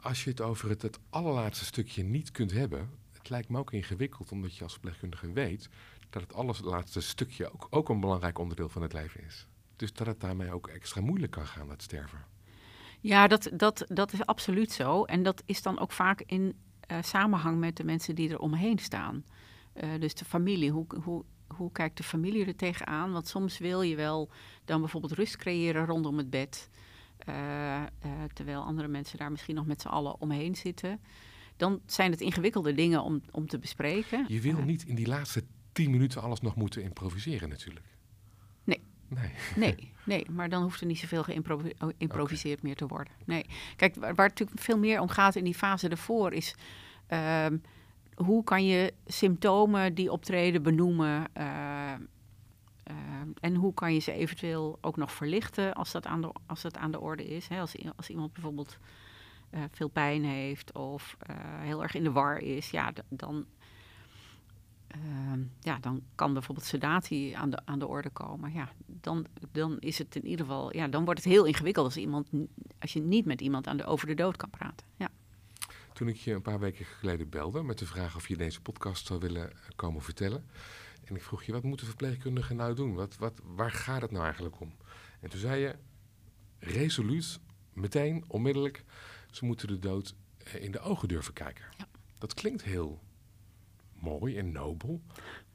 [0.00, 3.72] Als je het over het, het allerlaatste stukje niet kunt hebben, het lijkt me ook
[3.72, 5.68] ingewikkeld, omdat je als verpleegkundige weet
[6.10, 9.46] dat het allerlaatste stukje ook, ook een belangrijk onderdeel van het leven is.
[9.76, 12.24] Dus dat het daarmee ook extra moeilijk kan gaan, dat sterven.
[13.00, 15.04] Ja, dat, dat, dat is absoluut zo.
[15.04, 16.54] En dat is dan ook vaak in
[17.02, 19.24] samenhang met de mensen die er omheen staan.
[19.72, 23.12] Eh, dus de familie, hoe, hoe, hoe kijkt de familie er tegenaan?
[23.12, 24.30] Want soms wil je wel
[24.64, 26.68] dan bijvoorbeeld rust creëren rondom het bed.
[27.18, 27.86] eh, eh,
[28.32, 31.00] terwijl andere mensen daar misschien nog met z'n allen omheen zitten.
[31.56, 34.24] Dan zijn het ingewikkelde dingen om, om te bespreken.
[34.28, 37.86] Je wil Eh, niet in die laatste tien minuten alles nog moeten improviseren natuurlijk.
[38.64, 38.82] Nee.
[39.08, 39.30] Nee.
[39.56, 43.12] Nee, nee, maar dan hoeft er niet zoveel geïmproviseerd meer te worden.
[43.24, 43.46] Nee.
[43.76, 46.54] Kijk, waar, waar het natuurlijk veel meer om gaat in die fase ervoor is...
[47.12, 47.58] ehm,
[48.14, 51.26] hoe kan je symptomen die optreden benoemen?
[51.32, 51.92] eh,
[52.82, 52.94] eh,
[53.40, 56.76] en hoe kan je ze eventueel ook nog verlichten als dat aan de, als dat
[56.76, 57.48] aan de orde is?
[57.48, 57.60] Hè?
[57.60, 58.78] Als, als iemand bijvoorbeeld
[59.50, 63.46] eh, veel pijn heeft of eh, heel erg in de war is, ja, dan,
[64.86, 68.52] ehm, ja, dan kan bijvoorbeeld sedatie aan de, aan de orde komen.
[68.52, 71.96] Ja, dan, dan is het in ieder geval, ja, dan wordt het heel ingewikkeld als,
[71.96, 72.28] iemand,
[72.78, 74.86] als je niet met iemand aan de, over de dood kan praten.
[75.92, 79.06] Toen ik je een paar weken geleden belde met de vraag of je deze podcast
[79.06, 80.46] zou willen komen vertellen.
[81.04, 82.94] En ik vroeg je, wat moeten verpleegkundigen nou doen?
[82.94, 84.74] Wat, wat, waar gaat het nou eigenlijk om?
[85.20, 85.76] En toen zei je,
[86.58, 87.40] resoluut,
[87.72, 88.84] meteen, onmiddellijk,
[89.30, 91.64] ze moeten de dood eh, in de ogen durven kijken.
[91.78, 91.86] Ja.
[92.18, 93.00] Dat klinkt heel
[93.92, 95.00] mooi en nobel,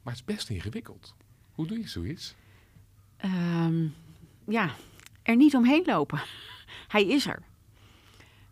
[0.02, 1.14] maar het is best ingewikkeld.
[1.52, 2.34] Hoe doe je zoiets?
[3.16, 3.86] Ehm,
[4.46, 4.74] ja,
[5.22, 6.22] er niet omheen lopen.
[6.88, 7.42] Hij is er.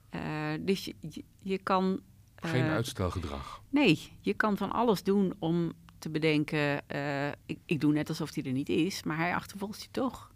[0.09, 2.01] Eh, dus je, je, kan.
[2.37, 3.63] Geen eh, uitstelgedrag.
[3.69, 6.89] Nee, je kan van alles doen om te bedenken.
[6.89, 10.31] eh, ik, ik doe net alsof hij er niet is, maar hij achtervolgt je toch.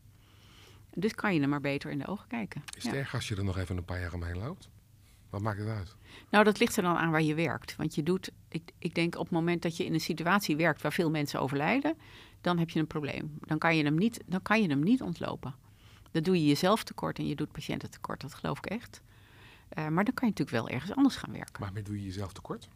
[0.95, 2.63] Dus kan je hem maar beter in de ogen kijken.
[2.77, 2.89] Is Ja.
[2.91, 4.69] het erg als je er nog even een paar jaar omheen loopt?
[5.31, 5.97] Wat maakt het uit?
[6.31, 7.77] Nou, dat ligt er dan aan waar je werkt.
[7.77, 10.83] Want je doet, ik, ik denk op het moment dat je in een situatie werkt
[10.83, 11.97] waar veel mensen overlijden,
[12.41, 13.39] dan heb je een probleem.
[13.41, 15.55] Dan kan je hem niet, dan kan je hem niet ontlopen.
[16.11, 19.03] Dan doe je jezelf tekort en je doet patiënten tekort, dat geloof ik echt.
[19.71, 21.73] Eh, maar dan kan je natuurlijk wel ergens anders gaan werken.
[21.73, 22.69] Maar doe je jezelf tekort?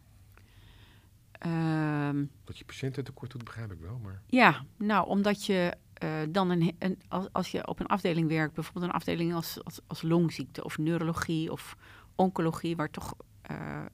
[1.31, 3.99] Ehm, Dat je patiënten tekort doet, begrijp ik wel.
[4.03, 8.27] Maar ja, nou, omdat je eh, dan een, een, als, als je op een afdeling
[8.27, 11.77] werkt, bijvoorbeeld een afdeling als, als, als longziekte of neurologie of
[12.15, 13.85] oncologie, waar toch eh,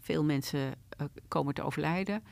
[0.00, 0.74] veel mensen
[1.28, 2.22] komen te overlijden,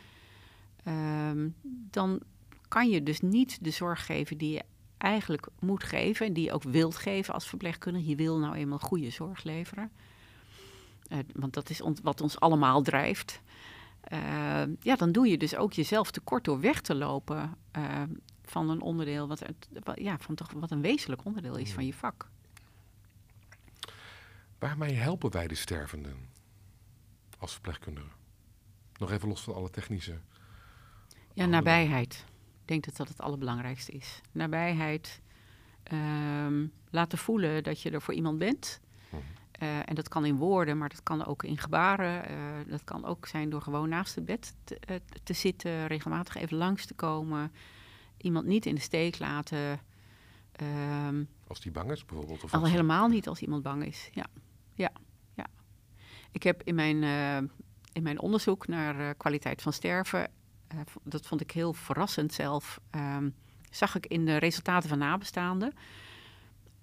[0.84, 1.48] ehm,
[1.90, 2.20] dan
[2.68, 4.62] kan je dus niet de zorg geven die je
[4.98, 8.08] eigenlijk moet geven en die je ook wilt geven als verpleegkundige.
[8.08, 9.90] Je wil nou eenmaal goede zorg leveren.
[11.08, 13.40] Eh, want dat is wat ons allemaal drijft.
[14.00, 18.02] Eh, ja, dan doe je dus ook jezelf tekort door weg te lopen eh,
[18.44, 19.42] van een onderdeel, wat,
[19.94, 22.28] ja, van toch wat een wezenlijk onderdeel is van je vak.
[24.58, 26.28] waarmee helpen wij de stervenden
[27.38, 28.10] als verpleegkundigen?
[28.98, 30.18] Nog even los van alle technische.
[31.34, 32.24] Ja, nabijheid.
[32.68, 34.20] Ik denk dat dat het allerbelangrijkste is.
[34.32, 35.20] Nabijheid.
[35.82, 38.80] ehm, laten voelen dat je er voor iemand bent.
[39.10, 39.22] Mhm.
[39.52, 42.28] Eh, en dat kan in woorden, maar dat kan ook in gebaren.
[42.28, 46.34] eh, dat kan ook zijn door gewoon naast het bed te, eh, te zitten, regelmatig
[46.36, 47.52] even langs te komen.
[48.16, 49.80] Iemand niet in de steek laten.
[50.52, 52.44] Ehm, Als die bang is bijvoorbeeld.
[52.44, 54.10] Of Al helemaal niet als iemand bang is.
[54.12, 54.26] Ja,
[54.74, 54.90] ja,
[55.34, 55.46] ja.
[56.32, 57.02] Ik heb in mijn,
[57.92, 60.30] in mijn onderzoek naar kwaliteit van sterven,
[60.68, 63.30] eh, dat vond ik heel verrassend zelf, ehm,
[63.70, 65.72] zag ik in de resultaten van nabestaanden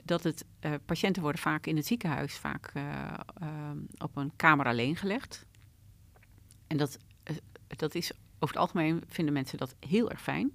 [0.04, 4.66] dat het, eh, patiënten worden vaak in het ziekenhuis vaak eh, ehm, op een kamer
[4.66, 5.46] alleen gelegd.
[6.68, 6.98] En dat,
[7.68, 10.52] dat is over het algemeen vinden mensen dat heel erg fijn.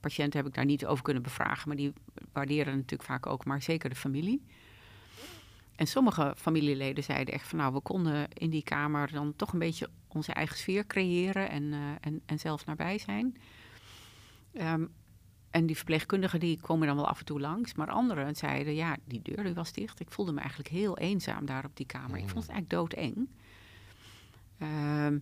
[0.00, 1.92] Patiënten heb ik daar niet over kunnen bevragen, maar die
[2.32, 4.42] waarderen natuurlijk vaak ook, maar zeker de familie.
[5.80, 9.58] En sommige familieleden zeiden echt van nou, we konden in die kamer dan toch een
[9.58, 13.36] beetje onze eigen sfeer creëren en, eh, en, en zelf nabij zijn.
[14.52, 14.86] Ehm,
[15.50, 18.96] en die verpleegkundigen die komen dan wel af en toe langs, maar anderen zeiden ja,
[19.04, 20.00] die deur die was dicht.
[20.00, 22.16] Ik voelde me eigenlijk heel eenzaam daar op die kamer.
[22.16, 23.28] Ik vond het eigenlijk doodeng.
[24.58, 25.18] Ehm,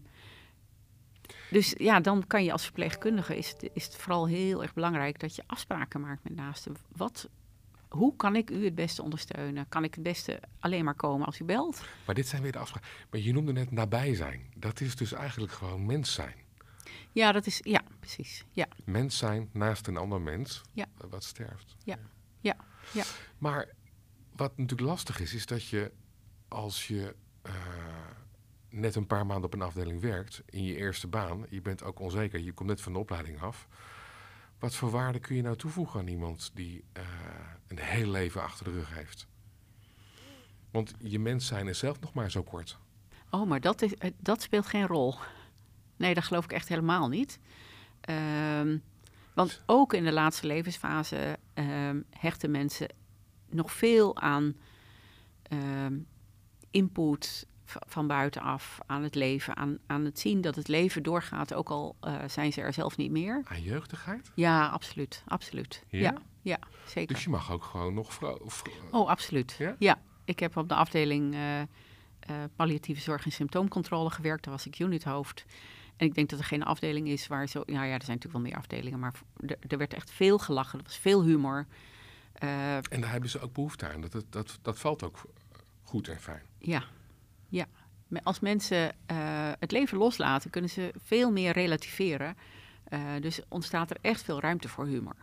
[1.50, 5.20] dus ja, dan kan je als verpleegkundige, is het, is het vooral heel erg belangrijk
[5.20, 6.76] dat je afspraken maakt met naasten.
[6.96, 7.28] Wat,
[7.88, 9.68] hoe kan ik u het beste ondersteunen?
[9.68, 11.82] Kan ik het beste alleen maar komen als u belt?
[12.06, 12.88] Maar dit zijn weer de afspraken.
[13.10, 14.52] Maar je noemde net nabij zijn.
[14.56, 16.34] Dat is dus eigenlijk gewoon mens zijn.
[17.12, 18.44] Ja, dat is, ja, precies.
[18.52, 20.86] Ja, Mens zijn naast een ander mens Ja.
[21.08, 21.76] wat sterft.
[21.84, 21.98] Ja.
[22.40, 22.56] Ja.
[22.92, 23.04] Ja.
[23.38, 23.68] Maar
[24.36, 25.92] wat natuurlijk lastig is, is dat je
[26.48, 27.52] als je eh,
[28.70, 31.98] net een paar maanden op een afdeling werkt, in je eerste baan, je bent ook
[32.00, 33.68] onzeker, je komt net van de opleiding af.
[34.58, 37.02] Wat voor waarde kun je nou toevoegen aan iemand die eh,
[37.66, 39.26] een heel leven achter de rug heeft?
[40.70, 42.78] Want je mens zijn is zelf nog maar zo kort.
[43.30, 45.14] Oh, maar dat, is, eh, dat speelt geen rol.
[45.96, 47.38] Nee, dat geloof ik echt helemaal niet.
[48.00, 48.78] Ehm,
[49.34, 52.88] want ook in de laatste levensfase ehm, hechten mensen
[53.50, 54.56] nog veel aan
[55.42, 55.98] ehm,
[56.70, 57.46] input
[57.86, 61.96] van buitenaf, aan het leven, aan, aan het zien dat het leven doorgaat, ook al
[62.00, 63.42] eh, zijn ze er zelf niet meer.
[63.44, 64.30] Aan jeugdigheid?
[64.34, 65.84] Ja, absoluut, absoluut.
[65.88, 65.98] Ja?
[66.00, 67.14] Ja, ja, zeker.
[67.14, 68.38] Dus je mag ook gewoon nog vrouw.
[68.46, 69.54] vrouw- Oh, absoluut.
[69.58, 69.76] Ja?
[69.78, 70.00] Ja?
[70.24, 71.66] ik heb op de afdeling eh, eh,
[72.56, 74.44] palliatieve zorg en symptoomcontrole gewerkt.
[74.44, 75.44] Daar was ik unithoofd.
[75.96, 77.62] En ik denk dat er geen afdeling is waar zo...
[77.66, 79.12] Nou ja, er zijn natuurlijk wel meer afdelingen, maar
[79.46, 80.78] er, er werd echt veel gelachen.
[80.78, 81.66] Er was veel humor.
[82.90, 84.00] En daar hebben ze ook behoefte aan.
[84.00, 85.22] Dat, dat, dat, dat valt ook
[85.82, 86.42] goed en fijn.
[86.58, 86.82] ja,
[87.48, 87.66] ja,
[88.22, 89.16] Als mensen eh,
[89.58, 92.36] het leven loslaten, kunnen ze veel meer relativeren.
[92.84, 95.16] Eh, dus ontstaat er echt veel ruimte voor humor.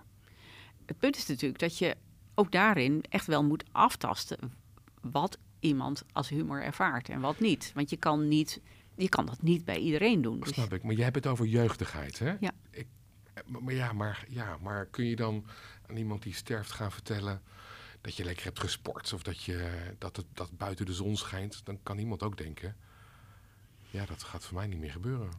[0.86, 1.96] Het punt is natuurlijk dat je
[2.36, 4.54] ook daarin echt wel moet aftasten
[5.02, 7.72] wat iemand als humor ervaart en wat niet.
[7.74, 8.62] Want je kan, niet,
[8.96, 10.40] je kan dat niet bij iedereen doen.
[10.40, 10.84] Dus, Snap ik.
[10.84, 12.36] Maar jij hebt het over jeugdigheid, hè?
[12.40, 12.52] Ja.
[12.70, 12.88] Ik,
[13.34, 15.46] eh, maar ja, maar, ja, maar kun je dan
[15.90, 17.42] aan iemand die sterft gaan vertellen
[18.06, 21.62] dat je lekker hebt gesport of dat, je, dat het dat buiten de zon schijnt?
[21.66, 22.76] Dan kan iemand ook denken,
[23.90, 25.30] ja, dat gaat voor mij niet meer gebeuren.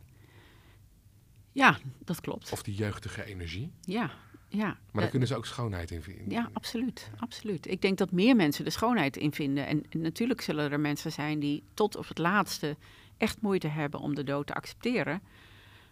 [1.52, 2.52] ja, dat klopt.
[2.52, 3.72] Of die jeugdige energie.
[3.80, 4.10] Ja,
[4.48, 4.66] ja.
[4.66, 6.30] Maar daar Eh, kunnen ze ook schoonheid in vinden.
[6.30, 7.66] Ja, absoluut, absoluut.
[7.70, 9.66] Ik denk dat meer mensen de schoonheid in vinden.
[9.66, 12.76] En, en natuurlijk zullen er mensen zijn die tot op het laatste
[13.16, 15.22] echt moeite hebben om de dood te accepteren.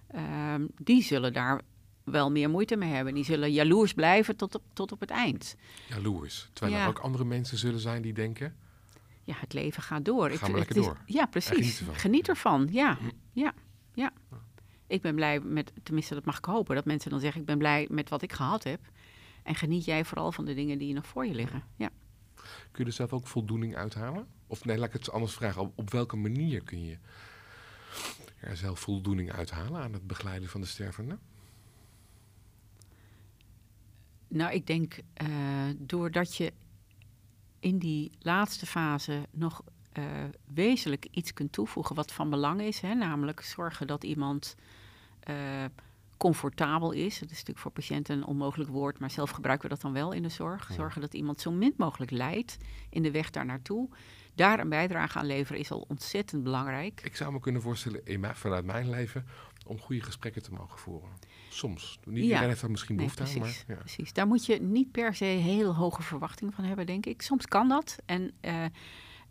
[0.07, 1.61] Ehm, die zullen daar
[2.05, 3.14] wel meer moeite mee hebben.
[3.14, 5.57] Die zullen jaloers blijven tot op, tot op het eind.
[5.88, 6.49] Jaloers.
[6.53, 6.83] Terwijl Ja.
[6.83, 8.57] er ook andere mensen zullen zijn die denken,
[9.27, 10.31] Ja, het leven gaat door.
[10.31, 10.99] Ga maar het lekker is- door.
[11.07, 11.51] Ja, precies.
[11.57, 11.95] geniet ervan.
[11.95, 12.99] Geniet ervan, ja.
[13.33, 13.53] ja.
[13.95, 14.12] ja.
[14.87, 17.59] Ik ben blij met, tenminste dat mag ik hopen, dat mensen dan zeggen ik ben
[17.59, 18.81] blij met wat ik gehad heb.
[19.43, 21.62] En geniet jij vooral van de dingen die nog voor je liggen.
[21.77, 21.90] Ja.
[22.71, 24.27] kun je er zelf ook voldoening uithalen?
[24.47, 25.61] Of nee, laat ik het anders vragen.
[25.62, 26.99] Op, op welke manier kun je
[28.40, 31.19] er zelf voldoening uithalen aan het begeleiden van de stervende?
[34.35, 35.29] Nou, ik denk eh,
[35.79, 36.53] doordat je
[37.61, 40.05] in die laatste fase nog eh,
[40.55, 42.81] wezenlijk iets kunt toevoegen wat van belang is.
[42.81, 44.55] Hè, namelijk zorgen dat iemand
[45.20, 45.64] eh,
[46.16, 47.12] comfortabel is.
[47.18, 50.12] Dat is natuurlijk voor patiënten een onmogelijk woord, maar zelf gebruiken we dat dan wel
[50.12, 50.70] in de zorg.
[50.73, 52.57] Zorgen dat iemand zo min mogelijk lijdt
[52.90, 53.88] in de weg daar naartoe.
[54.35, 57.01] Daar een bijdrage aan leveren is al ontzettend belangrijk.
[57.05, 59.27] Ik zou me kunnen voorstellen, in mijn- vanuit mijn leven,
[59.66, 61.09] om goede gesprekken te mogen voeren.
[61.55, 61.99] Soms.
[62.05, 63.75] Niet iedereen heeft daar misschien Nee, behoefte aan, maar ja.
[63.75, 64.12] precies.
[64.12, 67.23] Daar moet je niet per se heel hoge verwachtingen van hebben, denk ik.
[67.23, 67.99] Soms kan dat.
[68.05, 68.64] En eh,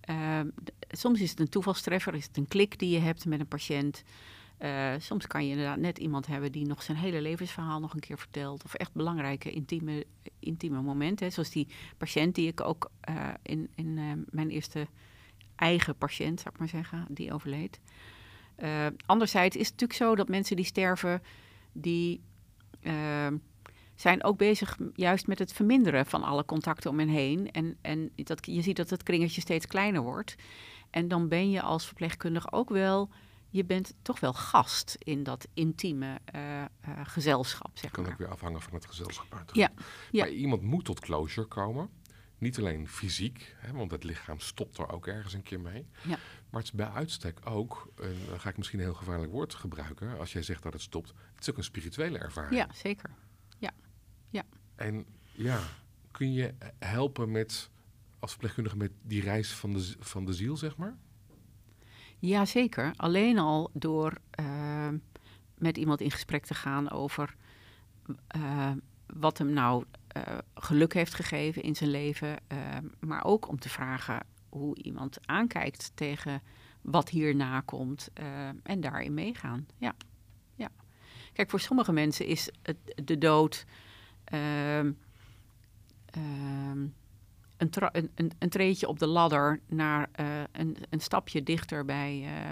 [0.02, 0.48] eh,
[0.90, 4.04] soms is het een toevalstreffer, is het een klik die je hebt met een patiënt.
[4.58, 8.00] Eh, soms kan je inderdaad net iemand hebben die nog zijn hele levensverhaal nog een
[8.00, 8.64] keer vertelt.
[8.64, 10.06] Of echt belangrijke, intieme,
[10.40, 11.26] intieme momenten.
[11.26, 11.32] Hè.
[11.32, 12.92] Zoals die patiënt die ik ook
[13.42, 14.88] in, in mijn eerste
[15.56, 17.80] eigen patiënt, zou ik maar zeggen, die overleed.
[19.06, 21.22] Anderzijds is het natuurlijk zo dat mensen die sterven,
[21.74, 22.22] die
[22.82, 23.28] eh,
[23.96, 27.52] zijn ook bezig juist met het verminderen van alle contacten om hen heen.
[27.52, 30.36] En, en dat, je ziet dat het kringetje steeds kleiner wordt.
[30.90, 33.10] En dan ben je als verpleegkundige ook wel,
[33.50, 36.68] je bent toch wel gast in dat intieme eh, eh,
[37.04, 38.12] gezelschap, zeg kan maar.
[38.12, 39.34] ook weer afhangen van het gezelschap.
[39.34, 39.50] uit.
[39.54, 39.72] Ja,
[40.12, 40.24] ja.
[40.24, 41.90] Maar iemand moet tot closure komen.
[42.38, 45.88] Niet alleen fysiek, hè, want het lichaam stopt er ook ergens een keer mee.
[46.02, 46.18] Ja.
[46.50, 49.54] Maar het is bij uitstek ook, en dan ga ik misschien een heel gevaarlijk woord
[49.54, 51.14] gebruiken, als jij zegt dat het stopt.
[51.44, 52.56] Het is ook een spirituele ervaring.
[52.56, 53.10] Ja, zeker.
[54.76, 55.60] En ja,
[56.12, 57.70] kun je helpen met,
[58.20, 60.98] als verpleegkundige met die reis van de, van de ziel, zeg maar?
[62.20, 62.94] Ja, zeker.
[62.96, 64.90] Alleen al door eh,
[65.58, 67.36] met iemand in gesprek te gaan over
[68.28, 68.72] eh,
[69.06, 72.38] wat hem nou eh, geluk heeft gegeven in zijn leven.
[73.00, 76.42] maar ook om te vragen hoe iemand aankijkt tegen
[76.82, 78.10] wat hierna komt
[78.64, 79.68] en daarin meegaan.
[79.78, 79.96] Ja.
[79.98, 80.13] ja.
[81.34, 83.66] Kijk, voor sommige mensen is het, de dood
[84.24, 84.92] ehm,
[86.06, 86.82] ehm,
[87.58, 92.24] een, een, een, een treedje op de ladder naar eh, een, een stapje dichter bij,
[92.24, 92.52] eh,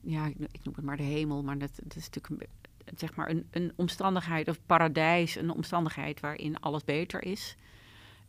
[0.00, 2.50] ja, ik, ik noem het maar de hemel, maar dat, dat is natuurlijk
[2.84, 7.56] een, zeg maar een, een omstandigheid of paradijs, een omstandigheid waarin alles beter is.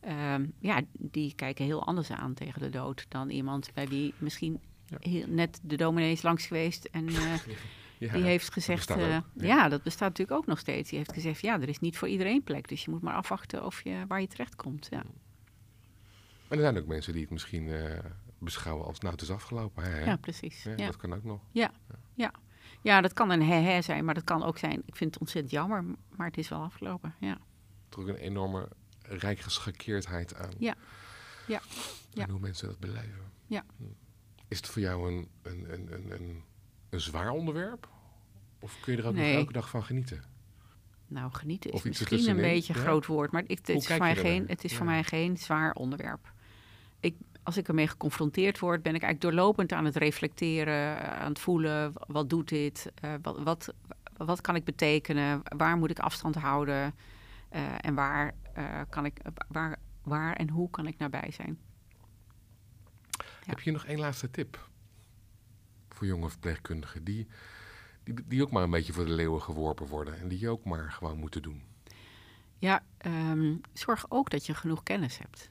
[0.00, 4.60] Ehm, ja, die kijken heel anders aan tegen de dood dan iemand bij wie misschien
[4.86, 4.96] Ja.
[5.00, 7.34] heel, net de dominee is langs geweest en eh,
[8.02, 9.24] Ja, die heeft gezegd, eh, ja.
[9.34, 9.68] ja.
[9.68, 10.88] dat bestaat natuurlijk ook nog steeds.
[10.88, 13.64] Die heeft gezegd, ja, er is niet voor iedereen plek, dus je moet maar afwachten
[13.64, 14.86] of je, waar je terechtkomt.
[14.90, 15.02] Ja,
[16.48, 17.98] En er zijn ook mensen die het misschien eh,
[18.38, 19.82] beschouwen als, nou, het is afgelopen.
[19.82, 20.04] Hè, hè?
[20.04, 20.62] ja precies.
[20.62, 20.86] Ja, Ja.
[20.86, 21.40] Dat kan ook nog.
[22.82, 25.52] ja, dat kan een hè-hè zijn, maar dat kan ook zijn, ik vind het ontzettend
[25.52, 25.84] jammer,
[26.16, 27.14] maar het is wel afgelopen.
[27.20, 27.38] Ja,
[27.98, 28.68] ook een enorme
[29.02, 30.50] rijkgeschakeerdheid aan.
[30.58, 30.74] Ja.
[31.46, 31.58] Ja.
[31.58, 31.66] Aan
[32.10, 32.28] Ja.
[32.28, 33.30] hoe mensen dat beleven.
[33.46, 33.64] Ja.
[33.76, 33.84] Hm.
[34.48, 36.42] Is het voor jou een, een, een, een, een,
[36.92, 37.88] een zwaar onderwerp?
[38.60, 40.22] Of kun je er ook nog elke dag van genieten?
[41.06, 42.86] nou, genieten is misschien een beetje een ja.
[42.86, 44.76] groot woord, maar ik, het is, voor mij, geen, het is Ja.
[44.76, 46.32] voor mij geen zwaar onderwerp.
[47.00, 51.38] Ik, als ik ermee geconfronteerd word, ben ik eigenlijk doorlopend aan het reflecteren, aan het
[51.38, 53.74] voelen, wat doet dit, Eh, wat, wat,
[54.16, 56.94] wat kan ik betekenen, waar moet ik afstand houden
[57.48, 61.58] eh, en waar, eh, kan ik, waar, waar en hoe kan ik nabij zijn.
[63.46, 64.70] Heb je nog één laatste tip?
[65.94, 67.26] Voor jonge verpleegkundigen die,
[68.04, 70.20] die, die ook maar een beetje voor de leeuwen geworpen worden.
[70.20, 71.62] En die je ook maar gewoon moeten doen.
[72.58, 75.50] Ja, ehm, zorg ook dat je genoeg kennis hebt.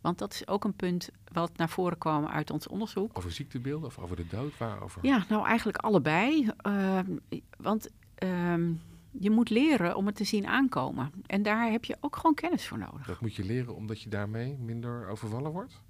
[0.00, 3.18] Want dat is ook een punt wat naar voren kwam uit ons onderzoek.
[3.18, 4.58] Over ziektebeelden of over de dood?
[4.58, 5.06] Waarover?
[5.06, 6.50] Ja, nou eigenlijk allebei.
[6.56, 7.16] Ehm,
[7.56, 8.72] want ehm,
[9.10, 11.10] je moet leren om het te zien aankomen.
[11.26, 13.06] En daar heb je ook gewoon kennis voor nodig.
[13.06, 15.80] Dat moet je leren omdat je daarmee minder overvallen wordt?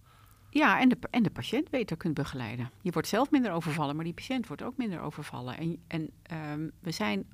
[0.54, 2.70] Ja, en de, en de patiënt beter kunt begeleiden.
[2.82, 5.56] Je wordt zelf minder overvallen, maar die patiënt wordt ook minder overvallen.
[5.56, 7.26] En, en ehm, we zijn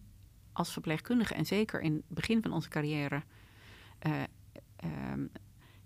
[0.52, 3.22] als verpleegkundige, en zeker in het begin van onze carrière,
[4.06, 4.12] uh,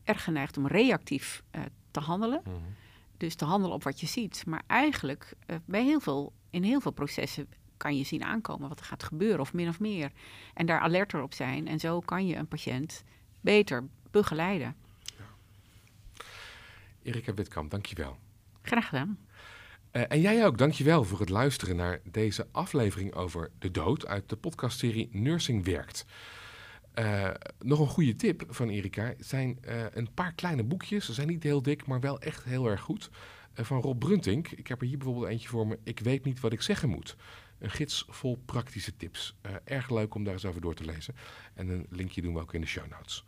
[0.05, 2.41] erg geneigd om reactief uh, te handelen.
[2.45, 2.55] Mhm.
[3.17, 4.47] Dus te handelen op wat je ziet.
[4.47, 8.81] Maar eigenlijk, uh, bij heel veel, in heel veel processen kan je zien aankomen wat
[8.81, 10.13] er gaat gebeuren, of min of meer.
[10.55, 11.69] En daar alerter op zijn.
[11.69, 13.05] En zo kan je een patiënt
[13.41, 14.84] beter begeleiden.
[17.05, 18.19] Erika Witkamp, dankjewel.
[18.63, 19.19] Graag gedaan.
[19.93, 24.29] Uh, en jij ook, dankjewel voor het luisteren naar deze aflevering over de dood uit
[24.29, 26.05] de podcastserie Nursing Werkt.
[26.99, 31.05] Uh, nog een goede tip van Erika zijn uh, een paar kleine boekjes.
[31.05, 33.11] Ze zijn niet heel dik, maar wel echt heel erg goed.
[33.53, 34.49] van Rob Bruntink.
[34.49, 35.79] Ik heb er hier bijvoorbeeld eentje voor me.
[35.83, 37.17] Ik weet niet wat ik zeggen moet.
[37.59, 39.37] Een gids vol praktische tips.
[39.65, 41.15] erg leuk om daar eens over door te lezen.
[41.55, 43.25] En een linkje doen we ook in de show notes.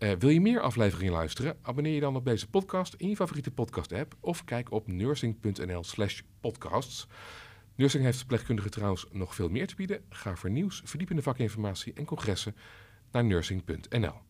[0.00, 1.56] Uh, wil je meer afleveringen luisteren?
[1.62, 7.06] Abonneer je dan op deze podcast in je favoriete podcast-app of kijk op nursing.nl/slash podcasts.
[7.74, 10.04] Nursing heeft verpleegkundigen trouwens nog veel meer te bieden.
[10.08, 12.56] Ga voor nieuws, verdiepende vakinformatie en congressen
[13.10, 14.29] naar nursing.nl.